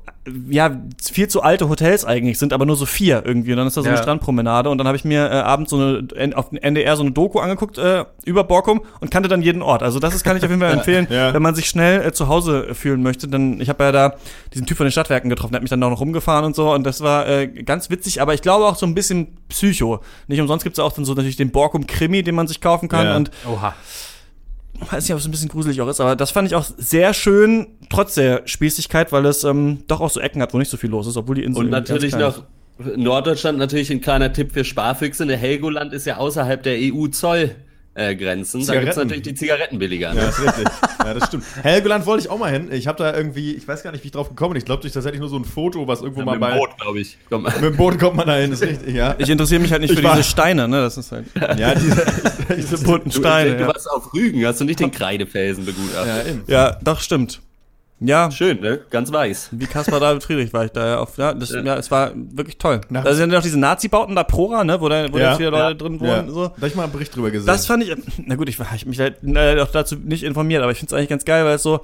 ja, 0.50 0.70
viel 1.02 1.28
zu 1.30 1.42
alte 1.42 1.68
Hotels 1.68 2.06
eigentlich 2.06 2.38
sind, 2.38 2.54
aber 2.54 2.66
nur 2.68 2.76
so 2.76 2.86
vier 2.86 3.24
irgendwie. 3.26 3.52
Und 3.52 3.58
dann 3.58 3.66
ist 3.68 3.76
da 3.76 3.82
so 3.82 3.88
eine 3.88 3.98
Ja. 3.98 4.02
Strandpromenade 4.04 4.70
und 4.70 4.78
dann 4.78 4.86
habe 4.86 4.96
ich 4.96 5.04
mir 5.04 5.26
äh, 5.32 5.34
abends 5.34 5.72
so 5.72 5.78
eine 6.16 6.38
auf 6.38 6.50
dem 6.50 6.60
NDR 6.60 6.96
so 6.96 7.02
eine 7.02 7.12
Doku 7.12 7.40
angeguckt 7.40 7.80
äh, 7.80 8.06
über 8.24 8.44
Borkum 8.44 8.82
und 9.00 9.10
kannte 9.10 9.30
dann 9.30 9.42
jeden 9.42 9.64
Ort. 9.64 9.82
Also 9.82 9.98
das 9.98 10.14
ist, 10.14 10.24
kann 10.24 10.38
ich 10.38 10.44
auf 10.44 10.50
jeden 10.52 10.62
Fall 10.62 10.72
empfehlen, 10.78 11.08
Ja. 11.10 11.34
wenn 11.34 11.42
man 11.42 11.56
sich 11.56 11.68
schnell 11.68 12.06
äh, 12.06 12.12
zu 12.12 12.28
Hause 12.28 12.76
fühlen 12.76 13.02
möchte. 13.02 13.28
Denn 13.28 13.60
ich 13.62 13.68
habe 13.70 13.84
ja 13.84 13.92
da 13.92 14.14
diesen 14.54 14.68
Typ 14.68 14.78
von 14.78 14.86
den 14.86 14.92
Stadtwerken 14.92 15.30
getroffen, 15.30 15.54
der 15.54 15.58
hat 15.58 15.64
mich 15.64 15.72
dann 15.72 15.82
auch 15.82 15.90
noch 15.90 16.02
rumgefahren 16.02 16.46
und 16.46 16.56
so 16.56 16.72
und 16.72 16.84
das 16.84 17.02
war 17.02 17.28
äh, 17.28 17.48
ganz 17.48 17.90
witzig, 17.90 18.22
aber 18.22 18.36
ich 18.36 18.44
glaube 18.44 18.66
auch 18.66 18.76
so 18.76 18.86
ein 18.86 18.94
bisschen 18.94 19.38
Psycho. 19.50 20.02
Nicht 20.28 20.40
umsonst 20.40 20.64
gibt's 20.64 20.78
ja 20.78 20.84
auch 20.84 20.94
dann 20.94 21.04
so 21.06 21.14
natürlich 21.16 21.36
den 21.38 21.50
Borkum 21.52 21.88
Krimi, 21.88 22.22
den 22.22 22.36
man 22.36 22.48
sich 22.48 22.62
kaufen 22.62 22.90
kann 22.90 23.06
Ja. 23.08 23.16
und 23.16 23.32
Oha. 23.52 23.74
Weiß 24.90 25.04
nicht, 25.04 25.14
ob 25.14 25.20
es 25.20 25.26
ein 25.26 25.32
bisschen 25.32 25.50
gruselig 25.50 25.82
auch 25.82 25.88
ist, 25.88 26.00
aber 26.00 26.16
das 26.16 26.32
fand 26.32 26.48
ich 26.48 26.56
auch 26.56 26.66
sehr 26.78 27.14
schön, 27.14 27.68
trotz 27.90 28.16
der 28.16 28.42
Spießigkeit, 28.46 29.12
weil 29.12 29.26
es 29.26 29.44
ähm, 29.44 29.84
doch 29.88 30.02
auch 30.02 30.10
so 30.10 30.20
Ecken 30.20 30.42
hat, 30.42 30.54
wo 30.54 30.58
nicht 30.58 30.70
so 30.70 30.78
viel 30.78 30.90
los 30.90 31.08
ist, 31.08 31.18
obwohl 31.18 31.36
die 31.36 31.44
Insel 31.44 31.66
Und 31.66 31.70
natürlich 31.70 32.16
noch 32.16 32.44
Norddeutschland 32.96 33.58
natürlich 33.58 33.92
ein 33.92 34.02
kleiner 34.02 34.34
Tipp 34.34 34.54
für 34.54 34.64
Sparfüchse. 34.64 35.26
Ne, 35.26 35.38
Helgoland 35.38 35.94
ist 35.94 36.06
ja 36.06 36.18
außerhalb 36.18 36.64
der 36.64 36.78
EU-Zollgrenzen. 36.80 37.71
Äh, 37.94 38.16
Grenzen. 38.16 38.66
da 38.66 38.74
gibt's 38.74 38.96
Zigaretten. 38.96 39.00
natürlich 39.02 39.24
die 39.24 39.34
Zigaretten 39.34 39.78
billiger. 39.80 40.14
Ja, 40.14 40.30
ist 40.30 40.42
richtig. 40.42 40.66
Ja, 41.00 41.14
das 41.14 41.28
stimmt. 41.28 41.44
Helgoland 41.62 42.06
wollte 42.06 42.24
ich 42.24 42.30
auch 42.32 42.38
mal 42.40 42.50
hin. 42.50 42.70
Ich 42.72 42.88
habe 42.88 42.98
da 42.98 43.14
irgendwie, 43.16 43.54
ich 43.54 43.68
weiß 43.68 43.84
gar 43.84 43.92
nicht, 43.92 44.02
wie 44.04 44.08
ich 44.08 44.12
drauf 44.14 44.30
gekommen 44.30 44.54
bin. 44.54 44.60
Ich 44.60 44.66
glaube, 44.66 44.82
durch 44.82 44.94
tatsächlich 44.94 45.20
nur 45.20 45.28
so 45.28 45.36
ein 45.36 45.44
Foto, 45.44 45.88
was 45.90 46.02
irgendwo 46.02 46.22
mal 46.22 46.32
Mit 46.34 46.40
bei. 46.42 46.52
dem 46.52 46.58
Boot, 46.60 46.70
glaube 46.80 47.00
ich. 47.02 47.18
Komm. 47.30 47.44
Mit 47.44 47.62
dem 47.62 47.76
Boot 47.76 48.00
kommt 48.00 48.16
man 48.16 48.28
da 48.28 48.36
hin, 48.38 48.54
ist 48.54 48.62
richtig, 48.62 48.96
ja. 48.96 49.16
Ich 49.18 49.30
interessiere 49.30 49.60
mich 49.60 49.72
halt 49.74 49.82
nicht 49.82 49.92
Ich 49.92 49.98
für 49.98 50.04
war- 50.06 50.16
diese 50.16 50.30
Steine, 50.30 50.70
ne? 50.70 50.82
Das 50.82 50.98
ist 50.98 51.12
halt 51.12 51.26
Ja, 51.58 51.76
diese, 51.76 52.06
diese 52.56 52.78
bunten 52.78 53.10
Du, 53.10 53.20
Steine. 53.20 53.56
du 53.58 53.62
ja. 53.64 53.68
warst 53.68 53.92
auf 53.92 54.14
Rügen, 54.14 54.46
hast 54.46 54.62
du 54.62 54.64
nicht 54.64 54.80
den 54.80 54.92
Kreidefelsen 54.92 55.66
begutachtet. 55.66 56.08
ja, 56.26 56.32
eben. 56.32 56.44
ja, 56.48 56.78
doch, 56.84 57.02
stimmt. 57.02 57.42
Ja, 58.04 58.32
Schön, 58.32 58.60
ne? 58.62 58.80
Ganz 58.90 59.12
weiß. 59.12 59.50
wie 59.52 59.66
Kaspar 59.68 60.00
David 60.00 60.24
Friedrich 60.24 60.52
war 60.54 60.66
ich 60.66 60.72
da 60.72 60.88
ja 60.88 60.98
auf, 61.00 61.18
ja, 61.18 61.34
das, 61.36 61.52
ja. 61.52 61.76
es 61.78 61.92
war 61.92 62.12
wirklich 62.16 62.58
toll. 62.58 62.82
Nach- 62.90 63.04
Da 63.04 63.14
sind 63.14 63.30
ja 63.30 63.38
noch 63.38 63.44
diese 63.44 63.60
Nazi-Bauten 63.60 64.16
da, 64.16 64.24
Prora, 64.24 64.64
ne? 64.64 64.82
Wo 64.82 64.90
da, 64.90 65.06
wo 65.14 65.18
Ja. 65.20 65.32
da 65.32 65.36
viele 65.38 65.50
Leute 65.52 65.64
Ja. 65.64 65.74
drin 65.76 66.00
Ja. 66.02 66.18
wohnen, 66.18 66.30
so. 66.34 66.48
Da 66.48 66.62
hab 66.62 66.68
ich 66.68 66.76
mal 66.76 66.84
einen 66.84 66.92
Bericht 66.92 67.16
drüber 67.16 67.30
gesehen. 67.30 67.46
Das 67.48 67.68
fand 67.68 67.84
ich, 67.84 67.96
na 68.26 68.36
gut, 68.36 68.50
ich 68.50 68.60
war 68.60 68.66
ich 68.74 68.82
hab 68.82 68.88
mich 68.88 69.00
halt 69.00 69.18
äh, 69.24 69.62
auch 69.62 69.68
dazu 69.72 69.96
nicht 69.98 70.24
informiert, 70.24 70.64
aber 70.64 70.72
ich 70.72 70.80
finde 70.80 70.96
es 70.96 70.98
eigentlich 70.98 71.10
ganz 71.10 71.26
geil, 71.26 71.46
weil 71.46 71.56
es 71.56 71.64
so, 71.64 71.82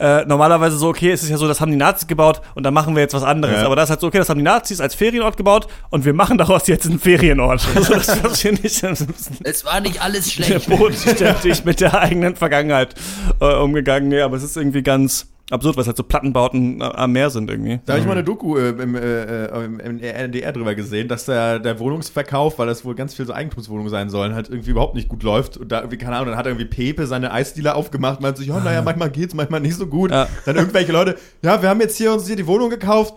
äh, 0.00 0.24
normalerweise 0.26 0.76
so, 0.76 0.90
okay, 0.90 1.10
es 1.10 1.24
ist 1.24 1.28
ja 1.30 1.36
so, 1.36 1.48
das 1.48 1.60
haben 1.60 1.72
die 1.72 1.76
Nazis 1.76 2.06
gebaut 2.06 2.40
und 2.54 2.62
dann 2.62 2.72
machen 2.72 2.94
wir 2.94 3.02
jetzt 3.02 3.14
was 3.14 3.24
anderes. 3.24 3.56
Ja. 3.56 3.66
Aber 3.66 3.74
das 3.74 3.86
ist 3.86 3.90
halt 3.90 4.00
so, 4.00 4.06
okay, 4.06 4.18
das 4.18 4.28
haben 4.28 4.38
die 4.38 4.44
Nazis 4.44 4.80
als 4.80 4.94
Ferienort 4.94 5.36
gebaut 5.36 5.66
und 5.90 6.04
wir 6.04 6.14
machen 6.14 6.38
daraus 6.38 6.68
jetzt 6.68 6.86
einen 6.86 7.00
Ferienort. 7.00 7.66
Also 7.74 7.94
das, 7.94 8.06
das 8.22 8.44
ich 8.44 8.62
bisschen 8.62 8.96
Es 9.42 9.64
war 9.64 9.80
nicht 9.80 10.00
alles 10.00 10.26
der 10.36 10.44
schlecht. 10.44 10.70
bodenständig 10.70 11.64
mit 11.64 11.80
der 11.80 11.98
eigenen 11.98 12.36
Vergangenheit 12.36 12.94
äh, 13.40 13.54
umgegangen. 13.56 14.08
Nee, 14.08 14.20
aber 14.20 14.36
es 14.36 14.44
ist 14.44 14.56
irgendwie 14.56 14.84
ganz 14.84 15.26
absurd, 15.50 15.76
was 15.76 15.86
halt 15.86 15.96
so 15.96 16.02
Plattenbauten 16.02 16.80
äh, 16.80 16.84
am 16.84 17.12
Meer 17.12 17.30
sind 17.30 17.50
irgendwie. 17.50 17.80
Da 17.86 17.94
habe 17.94 18.00
ich 18.00 18.06
mal 18.06 18.12
eine 18.12 18.24
Doku 18.24 18.56
äh, 18.56 18.70
im, 18.70 18.94
äh, 18.94 19.46
äh, 19.46 19.64
im, 19.64 19.80
NDR 19.80 20.52
drüber 20.52 20.74
gesehen, 20.74 21.08
dass 21.08 21.24
der, 21.24 21.58
der 21.58 21.78
Wohnungsverkauf, 21.78 22.58
weil 22.58 22.66
das 22.66 22.84
wohl 22.84 22.94
ganz 22.94 23.14
viel 23.14 23.26
so 23.26 23.32
Eigentumswohnungen 23.32 23.90
sein 23.90 24.10
sollen, 24.10 24.34
halt 24.34 24.48
irgendwie 24.50 24.70
überhaupt 24.70 24.94
nicht 24.94 25.08
gut 25.08 25.22
läuft. 25.22 25.56
Und 25.56 25.72
da 25.72 25.80
irgendwie, 25.80 25.98
keine 25.98 26.16
Ahnung, 26.16 26.28
dann 26.28 26.38
hat 26.38 26.46
irgendwie 26.46 26.66
Pepe 26.66 27.06
seine 27.06 27.32
Eisdealer 27.32 27.76
aufgemacht, 27.76 28.20
meinte 28.20 28.40
sich, 28.40 28.48
ja, 28.48 28.60
naja, 28.60 28.82
manchmal 28.82 29.10
geht's, 29.10 29.34
manchmal 29.34 29.60
nicht 29.60 29.76
so 29.76 29.86
gut. 29.86 30.10
Ja. 30.10 30.28
Dann 30.44 30.56
irgendwelche 30.56 30.92
Leute, 30.92 31.16
ja, 31.42 31.60
wir 31.62 31.68
haben 31.68 31.80
jetzt 31.80 31.96
hier 31.96 32.12
uns 32.12 32.26
hier 32.26 32.36
die 32.36 32.46
Wohnung 32.46 32.70
gekauft. 32.70 33.14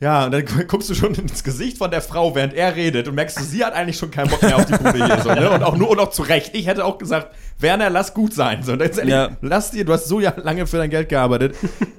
Ja, 0.00 0.24
und 0.24 0.32
dann 0.32 0.44
guckst 0.66 0.88
du 0.88 0.94
schon 0.94 1.14
ins 1.14 1.44
Gesicht 1.44 1.76
von 1.76 1.90
der 1.90 2.00
Frau, 2.00 2.34
während 2.34 2.54
er 2.54 2.74
redet 2.74 3.06
und 3.06 3.14
merkst 3.14 3.38
du, 3.38 3.44
sie 3.44 3.62
hat 3.62 3.74
eigentlich 3.74 3.98
schon 3.98 4.10
keinen 4.10 4.30
Bock 4.30 4.40
mehr 4.42 4.56
auf 4.56 4.64
die 4.64 4.72
Bude 4.72 4.94
hier. 5.04 5.20
So, 5.20 5.28
ne? 5.34 5.50
Und 5.54 5.62
auch 5.62 5.76
nur 5.76 5.90
und 5.90 5.98
auch 6.00 6.08
zu 6.08 6.22
Recht. 6.22 6.54
Ich 6.54 6.66
hätte 6.66 6.86
auch 6.86 6.96
gesagt, 6.96 7.34
Werner, 7.58 7.90
lass 7.90 8.14
gut 8.14 8.32
sein. 8.32 8.62
So, 8.62 8.72
und 8.72 8.80
jetzt 8.80 8.98
ehrlich, 8.98 9.12
Ja. 9.12 9.28
lass 9.42 9.72
dir, 9.72 9.84
du 9.84 9.92
hast 9.92 10.06
so 10.08 10.18
ja 10.18 10.32
lange 10.42 10.66
für 10.66 10.78
dein 10.78 10.88
Geld 10.88 11.10
gearbeitet. 11.10 11.54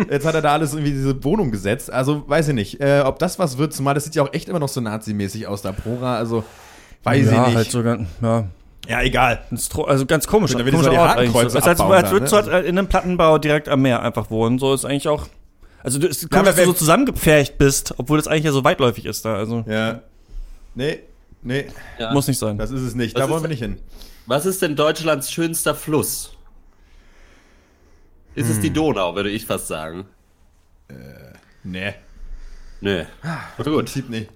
Jetzt 0.10 0.26
hat 0.26 0.34
er 0.34 0.42
da 0.42 0.54
alles 0.54 0.74
irgendwie 0.74 0.94
diese 0.94 1.24
Wohnung 1.24 1.52
gesetzt. 1.52 1.94
Also 1.94 2.28
weiß 2.28 2.48
ich 2.48 2.56
nicht, 2.56 2.82
äh, 2.82 3.04
ob 3.06 3.20
das 3.20 3.38
was 3.38 3.60
wird, 3.60 3.72
zumal 3.72 3.94
das 3.94 4.06
sieht 4.06 4.16
ja 4.16 4.24
auch 4.24 4.34
echt 4.34 4.50
immer 4.50 4.60
noch 4.60 4.70
so 4.70 4.82
nazimäßig 4.82 5.46
aus, 5.46 5.62
da 5.62 5.72
Prora. 5.72 6.18
Also 6.18 6.44
weiß 7.04 7.28
ich 7.28 7.32
nicht. 7.32 7.56
halt 7.56 7.70
so 7.70 7.84
ganz, 7.84 8.08
ja. 8.20 8.46
Ja, 8.88 9.02
egal. 9.04 9.42
Also 9.86 10.08
ganz 10.08 10.26
komisch. 10.26 10.54
Dann 10.54 10.66
komischer 10.66 10.92
Ort 10.94 11.18
eigentlich. 11.18 11.34
So. 11.34 11.38
Als, 11.40 11.56
als 11.56 11.78
dann, 11.78 11.88
würdest 11.88 12.34
du 12.34 12.38
halt 12.38 12.66
in 12.66 12.80
einem 12.80 12.88
Plattenbau 12.88 13.38
direkt 13.38 13.70
am 13.70 13.84
Meer 13.84 14.02
einfach 14.02 14.32
wohnen. 14.32 14.58
So 14.58 14.74
ist 14.74 14.86
eigentlich 14.86 15.08
auch. 15.08 15.28
Also 15.84 16.00
du, 16.00 16.08
es 16.08 16.28
kommt, 16.30 16.46
dass 16.48 16.56
du 16.56 16.66
so 16.66 16.74
zusammengepfercht 16.74 17.58
bist, 17.58 17.94
obwohl 17.98 18.18
das 18.18 18.28
eigentlich 18.28 18.46
ja 18.46 18.52
so 18.52 18.64
weitläufig 18.64 19.06
ist 19.06 19.26
da. 19.26 19.36
Also 19.36 19.64
Ja. 19.68 20.02
Nee, 20.76 21.00
nee, 21.42 21.66
Ja. 22.00 22.14
muss 22.14 22.28
nicht 22.28 22.38
sein. 22.40 22.58
das 22.58 22.72
ist 22.72 22.82
es 22.82 22.96
nicht. 22.96 23.16
Was 23.16 23.22
da 23.24 23.30
wollen 23.30 23.38
ist- 23.38 23.44
wir 23.44 23.50
nicht 23.50 23.60
hin. 23.62 23.78
Was 24.28 24.46
ist 24.46 24.62
denn 24.62 24.76
Deutschlands 24.76 25.32
schönster 25.32 25.74
Fluss? 25.76 26.36
Ist 28.36 28.50
es 28.50 28.60
die 28.62 28.72
Donau, 28.72 29.16
würde 29.16 29.30
ich 29.30 29.46
fast 29.46 29.68
sagen. 29.68 30.06
Nee, 31.64 31.94
Nö. 32.80 33.02
im 33.02 33.64
Gut. 33.64 33.76
Prinzip 33.76 34.10
nicht. 34.10 34.30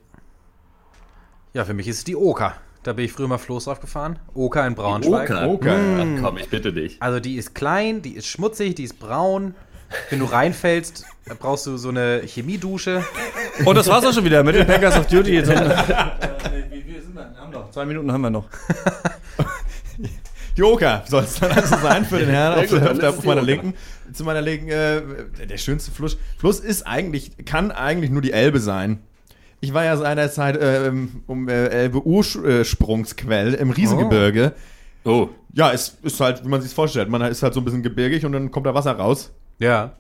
Ja, 1.54 1.64
für 1.66 1.74
mich 1.74 1.88
ist 1.88 2.00
es 2.00 2.04
die 2.04 2.16
Oker. 2.16 2.56
Da 2.84 2.94
bin 2.94 3.06
ich 3.06 3.12
früher 3.14 3.28
mal 3.28 3.38
Floß 3.40 3.66
drauf 3.66 3.80
gefahren. 3.80 4.20
Oker 4.36 4.68
in 4.68 4.76
Braunschweig. 4.76 5.30
Oker. 5.30 5.48
Oker. 5.48 5.76
Ach 5.78 6.22
komm, 6.22 6.38
ich 6.38 6.50
bitte 6.50 6.72
dich. 6.74 7.02
Also 7.02 7.20
die 7.20 7.36
ist 7.36 7.56
klein, 7.56 8.02
die 8.02 8.12
ist 8.16 8.28
schmutzig, 8.28 8.76
die 8.76 8.84
ist 8.84 9.00
braun. 9.00 9.56
Wenn 10.10 10.20
du 10.20 10.26
reinfällst, 10.26 11.06
brauchst 11.40 11.66
du 11.66 11.78
so 11.78 11.90
eine 11.90 12.22
Chemiedusche. 12.26 13.04
Und 13.66 13.76
das 13.76 13.88
war's 13.88 14.06
auch 14.06 14.14
schon 14.14 14.26
wieder 14.26 14.44
mit 14.44 14.56
den 14.56 14.66
Packers 14.68 14.98
of 14.98 15.08
Duty. 15.08 15.44
So 15.46 15.52
wie 15.52 15.56
sind 15.58 17.16
wir? 17.16 17.36
Haben 17.38 17.52
noch. 17.52 17.72
Zwei 17.72 17.86
Minuten 17.86 18.12
haben 18.12 18.22
wir 18.22 18.30
noch. 18.30 18.46
Joker 20.56 21.04
soll 21.08 21.24
es 21.24 21.36
dann 21.40 21.52
also 21.52 21.76
sein 21.78 22.06
für 22.06 22.20
den 22.20 22.30
Herrn 22.30 22.54
auf, 22.58 22.72
auf, 22.72 22.80
dann 22.80 23.00
der, 23.00 23.10
auf 23.10 23.24
meiner 23.26 23.42
linken. 23.42 23.74
Zu 24.14 24.24
meiner 24.24 24.42
linken, 24.42 24.70
äh, 24.70 25.02
der 25.50 25.58
schönste 25.58 25.92
Fluss. 25.92 26.18
Fluss 26.38 26.60
ist 26.62 26.88
eigentlich, 26.88 27.32
kann 27.46 27.72
eigentlich 27.72 28.10
nur 28.10 28.22
die 28.22 28.32
Elbe 28.32 28.60
sein. 28.62 29.00
Ich 29.60 29.74
war 29.74 29.84
ja 29.84 29.98
seinerzeit 29.98 30.56
äh, 30.58 30.88
im- 30.88 31.24
um 31.28 31.50
äh, 31.50 31.68
Elbe 31.68 32.06
Ursprungsquell 32.06 33.54
im 33.56 33.72
Riesengebirge. 33.72 34.54
Oh. 35.04 35.30
Ja, 35.54 35.72
es 35.74 35.98
ist 36.04 36.20
halt, 36.22 36.44
wie 36.46 36.48
man 36.48 36.62
sich 36.62 36.74
vorstellt. 36.74 37.10
Man 37.10 37.22
ist 37.24 37.44
halt 37.44 37.54
so 37.54 37.60
ein 37.62 37.66
bisschen 37.66 37.84
gebirgig 37.84 38.26
und 38.26 38.32
dann 38.32 38.50
kommt 38.52 38.66
da 38.66 38.74
Wasser 38.74 38.94
raus. 38.94 39.32
Ja. 39.60 39.94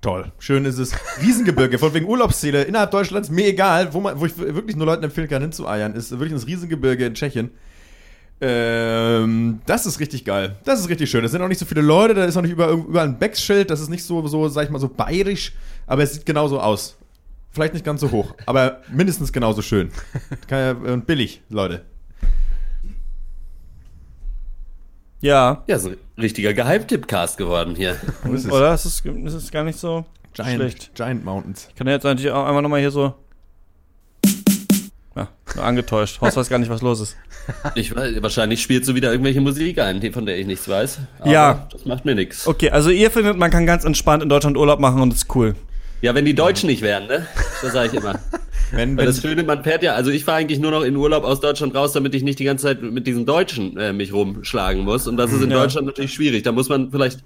Toll. 0.00 0.30
Schön 0.38 0.64
ist 0.64 0.78
es. 0.78 0.92
Riesengebirge, 1.20 1.78
von 1.78 1.92
wegen 1.92 2.06
Urlaubsziele 2.06 2.62
innerhalb 2.62 2.92
Deutschlands, 2.92 3.30
mir 3.30 3.46
egal, 3.46 3.92
wo, 3.92 4.00
man, 4.00 4.20
wo 4.20 4.26
ich 4.26 4.38
wirklich 4.38 4.76
nur 4.76 4.86
Leuten 4.86 5.02
empfehlen 5.02 5.28
kann, 5.28 5.42
hinzueiern, 5.42 5.94
ist 5.94 6.10
wirklich 6.12 6.32
das 6.32 6.46
Riesengebirge 6.46 7.06
in 7.06 7.14
Tschechien. 7.14 7.50
Ähm, 8.40 9.60
das 9.66 9.86
ist 9.86 9.98
richtig 9.98 10.24
geil. 10.24 10.56
Das 10.64 10.78
ist 10.78 10.88
richtig 10.88 11.10
schön. 11.10 11.24
Es 11.24 11.32
sind 11.32 11.42
auch 11.42 11.48
nicht 11.48 11.58
so 11.58 11.66
viele 11.66 11.80
Leute, 11.80 12.14
da 12.14 12.24
ist 12.24 12.36
auch 12.36 12.42
nicht 12.42 12.52
überall, 12.52 12.74
überall 12.74 13.08
ein 13.08 13.18
Becksschild, 13.18 13.70
das 13.70 13.80
ist 13.80 13.88
nicht 13.88 14.04
so, 14.04 14.24
so, 14.28 14.48
sag 14.48 14.64
ich 14.64 14.70
mal, 14.70 14.78
so 14.78 14.88
bayerisch, 14.88 15.52
aber 15.86 16.04
es 16.04 16.14
sieht 16.14 16.24
genauso 16.24 16.60
aus. 16.60 16.96
Vielleicht 17.50 17.74
nicht 17.74 17.84
ganz 17.84 18.00
so 18.00 18.12
hoch, 18.12 18.34
aber 18.46 18.82
mindestens 18.92 19.32
genauso 19.32 19.62
schön. 19.62 19.90
Ja, 20.50 20.72
und 20.72 21.06
billig, 21.06 21.42
Leute. 21.48 21.84
Ja. 25.20 25.64
Ja, 25.66 25.78
so 25.78 25.88
ein 25.90 25.96
richtiger 26.16 26.52
Geheimtipp-Cast 26.54 27.38
geworden 27.38 27.74
hier. 27.74 27.96
Ist 28.32 28.46
es? 28.46 28.52
Oder? 28.52 28.72
Es 28.72 28.84
ist, 28.84 29.04
es 29.04 29.34
ist 29.34 29.52
gar 29.52 29.64
nicht 29.64 29.78
so 29.78 30.04
Giant, 30.32 30.54
schlecht. 30.54 30.94
Giant 30.94 31.24
Mountains. 31.24 31.66
Ich 31.70 31.74
kann 31.74 31.86
jetzt 31.88 32.04
natürlich 32.04 32.30
auch 32.30 32.46
einmal 32.46 32.62
nochmal 32.62 32.80
hier 32.80 32.90
so. 32.90 33.14
Ja, 35.16 35.28
nur 35.56 35.64
angetäuscht. 35.64 36.20
Horst 36.20 36.36
weiß 36.36 36.48
gar 36.48 36.58
nicht, 36.58 36.70
was 36.70 36.80
los 36.80 37.00
ist. 37.00 37.16
Ich 37.74 37.94
weiß, 37.96 38.22
wahrscheinlich 38.22 38.62
spielst 38.62 38.88
du 38.88 38.94
wieder 38.94 39.10
irgendwelche 39.10 39.40
Musik 39.40 39.80
ein, 39.80 40.00
von 40.12 40.26
der 40.26 40.38
ich 40.38 40.46
nichts 40.46 40.68
weiß. 40.68 40.98
Aber 41.18 41.30
Ja. 41.30 41.66
Das 41.72 41.84
macht 41.86 42.04
mir 42.04 42.14
nichts. 42.14 42.46
Okay, 42.46 42.70
also 42.70 42.90
ihr 42.90 43.10
findet, 43.10 43.36
man 43.36 43.50
kann 43.50 43.66
ganz 43.66 43.84
entspannt 43.84 44.22
in 44.22 44.28
Deutschland 44.28 44.56
Urlaub 44.56 44.78
machen 44.78 45.00
und 45.02 45.12
ist 45.12 45.34
cool. 45.34 45.56
Ja, 46.00 46.14
wenn 46.14 46.24
die 46.24 46.34
Deutschen 46.34 46.68
nicht 46.68 46.82
wären, 46.82 47.08
ne? 47.08 47.26
Das 47.60 47.72
sage 47.72 47.88
ich 47.88 47.94
immer. 47.94 48.20
Wenn, 48.72 48.96
wenn, 48.96 49.06
das 49.06 49.20
Schöne, 49.22 49.42
man 49.44 49.64
fährt 49.64 49.82
ja, 49.82 49.94
also 49.94 50.10
ich 50.10 50.24
fahre 50.24 50.38
eigentlich 50.38 50.58
nur 50.58 50.70
noch 50.70 50.82
in 50.82 50.96
Urlaub 50.96 51.24
aus 51.24 51.40
Deutschland 51.40 51.74
raus, 51.74 51.92
damit 51.92 52.14
ich 52.14 52.22
nicht 52.22 52.38
die 52.38 52.44
ganze 52.44 52.64
Zeit 52.64 52.82
mit 52.82 53.06
diesen 53.06 53.26
Deutschen 53.26 53.76
äh, 53.76 53.92
mich 53.92 54.12
rumschlagen 54.12 54.84
muss. 54.84 55.06
Und 55.06 55.16
das 55.16 55.32
ist 55.32 55.42
in 55.42 55.50
Ja. 55.50 55.60
Deutschland 55.62 55.86
natürlich 55.86 56.12
schwierig. 56.12 56.42
Da 56.42 56.52
muss 56.52 56.68
man 56.68 56.90
vielleicht, 56.90 57.20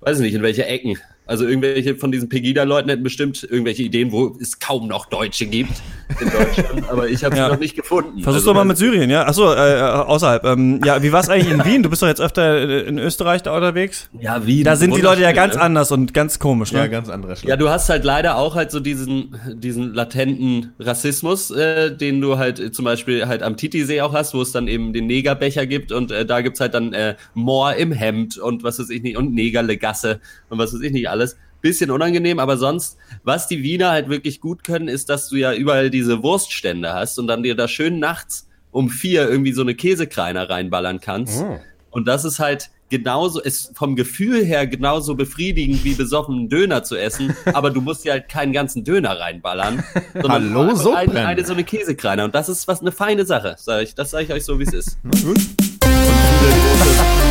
weiß 0.00 0.18
ich 0.18 0.24
nicht, 0.24 0.34
in 0.34 0.42
welche 0.42 0.66
Ecken. 0.66 0.98
Also 1.26 1.46
irgendwelche 1.46 1.96
von 1.96 2.12
diesen 2.12 2.28
Pegida-Leuten 2.28 2.90
hätten 2.90 3.02
bestimmt 3.02 3.42
irgendwelche 3.42 3.82
Ideen, 3.82 4.12
wo 4.12 4.36
es 4.40 4.58
kaum 4.58 4.88
noch 4.88 5.06
Deutsche 5.06 5.46
gibt 5.46 5.72
in 6.20 6.30
Deutschland. 6.30 6.90
aber 6.90 7.08
ich 7.08 7.24
habe 7.24 7.34
sie 7.34 7.40
Ja. 7.40 7.48
noch 7.48 7.58
nicht 7.58 7.74
gefunden. 7.76 8.20
Versuch's 8.22 8.34
Also 8.42 8.50
doch 8.50 8.54
mal 8.54 8.64
mit 8.64 8.76
Syrien, 8.76 9.10
ja? 9.10 9.26
Achso, 9.26 9.52
äh, 9.52 9.80
außerhalb. 9.80 10.44
Ähm, 10.44 10.80
ja, 10.84 11.02
wie 11.02 11.12
war's 11.12 11.28
eigentlich 11.28 11.52
in 11.52 11.64
Wien? 11.64 11.82
Du 11.82 11.90
bist 11.90 12.02
doch 12.02 12.06
jetzt 12.08 12.20
öfter 12.20 12.56
äh, 12.58 12.80
in 12.82 12.98
Österreich 12.98 13.42
da 13.42 13.54
unterwegs. 13.54 14.08
Ja, 14.18 14.46
wie? 14.46 14.62
Da 14.62 14.76
sind 14.76 14.94
die 14.96 15.00
Leute 15.00 15.22
ja 15.22 15.32
ganz 15.32 15.56
anders 15.56 15.90
und 15.92 16.14
ganz 16.14 16.38
komisch, 16.38 16.72
ne? 16.72 16.80
ja, 16.80 16.86
ganz 16.86 17.08
anderer 17.08 17.36
Schlag. 17.36 17.48
Ja, 17.48 17.56
du 17.56 17.68
hast 17.68 17.88
halt 17.88 18.04
leider 18.04 18.36
auch 18.36 18.54
halt 18.54 18.70
so 18.70 18.80
diesen, 18.80 19.36
diesen 19.54 19.94
latenten 19.94 20.72
Rassismus, 20.78 21.50
äh, 21.50 21.94
den 21.96 22.20
du 22.20 22.38
halt 22.38 22.60
äh, 22.60 22.70
zum 22.72 22.84
Beispiel 22.84 23.26
halt 23.26 23.42
am 23.42 23.56
Titisee 23.56 24.00
auch 24.02 24.12
hast, 24.12 24.34
wo 24.34 24.42
es 24.42 24.52
dann 24.52 24.68
eben 24.68 24.92
den 24.92 25.06
Negerbecher 25.06 25.66
gibt 25.66 25.92
und 25.92 26.10
äh, 26.12 26.24
da 26.26 26.40
gibt's 26.40 26.60
halt 26.60 26.74
dann 26.74 26.92
äh, 26.92 27.14
Moor 27.34 27.74
im 27.74 27.92
Hemd 27.92 28.38
und 28.38 28.62
was 28.62 28.78
weiß 28.78 28.90
ich 28.90 29.02
nicht 29.02 29.16
und 29.16 29.34
Negerlegasse 29.34 30.20
und 30.48 30.58
was 30.58 30.74
weiß 30.74 30.80
ich 30.82 30.92
nicht 30.92 31.08
alles. 31.08 31.36
Bisschen 31.64 31.90
unangenehm, 31.90 32.38
aber 32.38 32.58
sonst, 32.58 32.98
was 33.22 33.48
die 33.48 33.62
Wiener 33.62 33.90
halt 33.90 34.10
wirklich 34.10 34.42
gut 34.42 34.64
können, 34.64 34.86
ist, 34.86 35.08
dass 35.08 35.30
du 35.30 35.36
ja 35.36 35.54
überall 35.54 35.88
diese 35.88 36.22
Wurststände 36.22 36.92
hast 36.92 37.18
und 37.18 37.26
dann 37.26 37.42
dir 37.42 37.54
da 37.54 37.68
schön 37.68 37.98
nachts 37.98 38.46
um 38.70 38.90
vier 38.90 39.30
irgendwie 39.30 39.52
so 39.52 39.62
eine 39.62 39.74
Käsekreiner 39.74 40.50
reinballern 40.50 41.00
kannst. 41.00 41.42
Und 41.90 42.06
das 42.06 42.26
ist 42.26 42.38
halt 42.38 42.68
genauso, 42.90 43.40
ist 43.40 43.70
vom 43.74 43.96
Gefühl 43.96 44.44
her 44.44 44.66
genauso 44.66 45.14
befriedigend 45.14 45.84
wie 45.84 45.94
besoffen 45.94 46.50
Döner 46.50 46.82
zu 46.82 46.96
essen, 46.96 47.34
aber 47.54 47.70
du 47.70 47.80
musst 47.80 48.04
dir 48.04 48.12
halt 48.12 48.28
keinen 48.28 48.52
ganzen 48.52 48.84
Döner 48.84 49.18
reinballern. 49.18 49.82
sondern 50.12 50.54
Hallo, 50.54 50.74
so 50.74 50.92
eine, 50.92 51.10
brennen. 51.10 51.26
eine 51.26 51.46
so 51.46 51.54
eine 51.54 51.64
Käsekreiner. 51.64 52.24
Und 52.24 52.34
das 52.34 52.50
ist 52.50 52.68
was 52.68 52.82
eine 52.82 52.92
feine 52.92 53.24
Sache, 53.24 53.56
sag 53.58 53.84
ich. 53.84 53.94
Das 53.94 54.10
sage 54.10 54.24
ich 54.24 54.32
euch 54.34 54.44
so, 54.44 54.58
wie 54.58 54.64
es 54.64 54.74
ist. 54.74 54.98
Na 55.02 55.12
gut. 55.12 55.38
Viele 55.38 56.52
große 56.52 57.23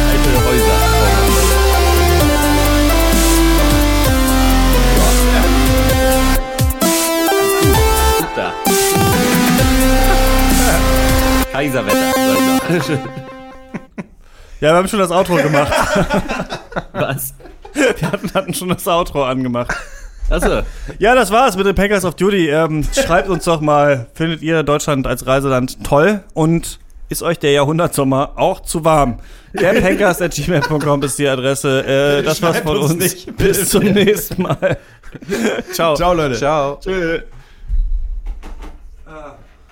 Ja, 14.59 14.69
wir 14.71 14.77
haben 14.77 14.87
schon 14.87 14.99
das 14.99 15.11
Outro 15.11 15.35
gemacht. 15.35 15.73
Was? 16.93 17.33
Wir 17.73 18.09
hatten, 18.09 18.33
hatten 18.33 18.53
schon 18.53 18.69
das 18.69 18.87
Outro 18.87 19.25
angemacht. 19.25 19.75
Achso. 20.29 20.61
Ja, 20.99 21.15
das 21.15 21.31
war's 21.31 21.57
mit 21.57 21.65
den 21.65 21.75
Packers 21.75 22.05
of 22.05 22.15
Duty. 22.15 22.47
Ähm, 22.49 22.85
schreibt 22.95 23.27
uns 23.27 23.43
doch 23.43 23.59
mal, 23.59 24.07
findet 24.13 24.41
ihr 24.41 24.63
Deutschland 24.63 25.05
als 25.05 25.27
Reiseland 25.27 25.83
toll 25.83 26.23
und 26.33 26.79
ist 27.09 27.23
euch 27.23 27.39
der 27.39 27.51
Jahrhundertsommer 27.51 28.31
auch 28.37 28.61
zu 28.61 28.85
warm? 28.85 29.19
Der 29.53 29.73
Packers.gmail.com 29.81 31.03
ist 31.03 31.19
die 31.19 31.27
Adresse. 31.27 32.19
Äh, 32.19 32.23
das 32.23 32.41
war's 32.41 32.59
von 32.59 32.77
uns 32.77 32.91
uns. 32.93 33.03
nicht, 33.03 33.35
Bis 33.35 33.67
zum 33.69 33.83
nächsten 33.83 34.43
Mal. 34.43 34.77
Ciao. 35.73 35.95
Ciao, 35.95 36.13
Leute. 36.13 36.35
Ciao. 36.35 36.79
Tschö. 36.81 37.19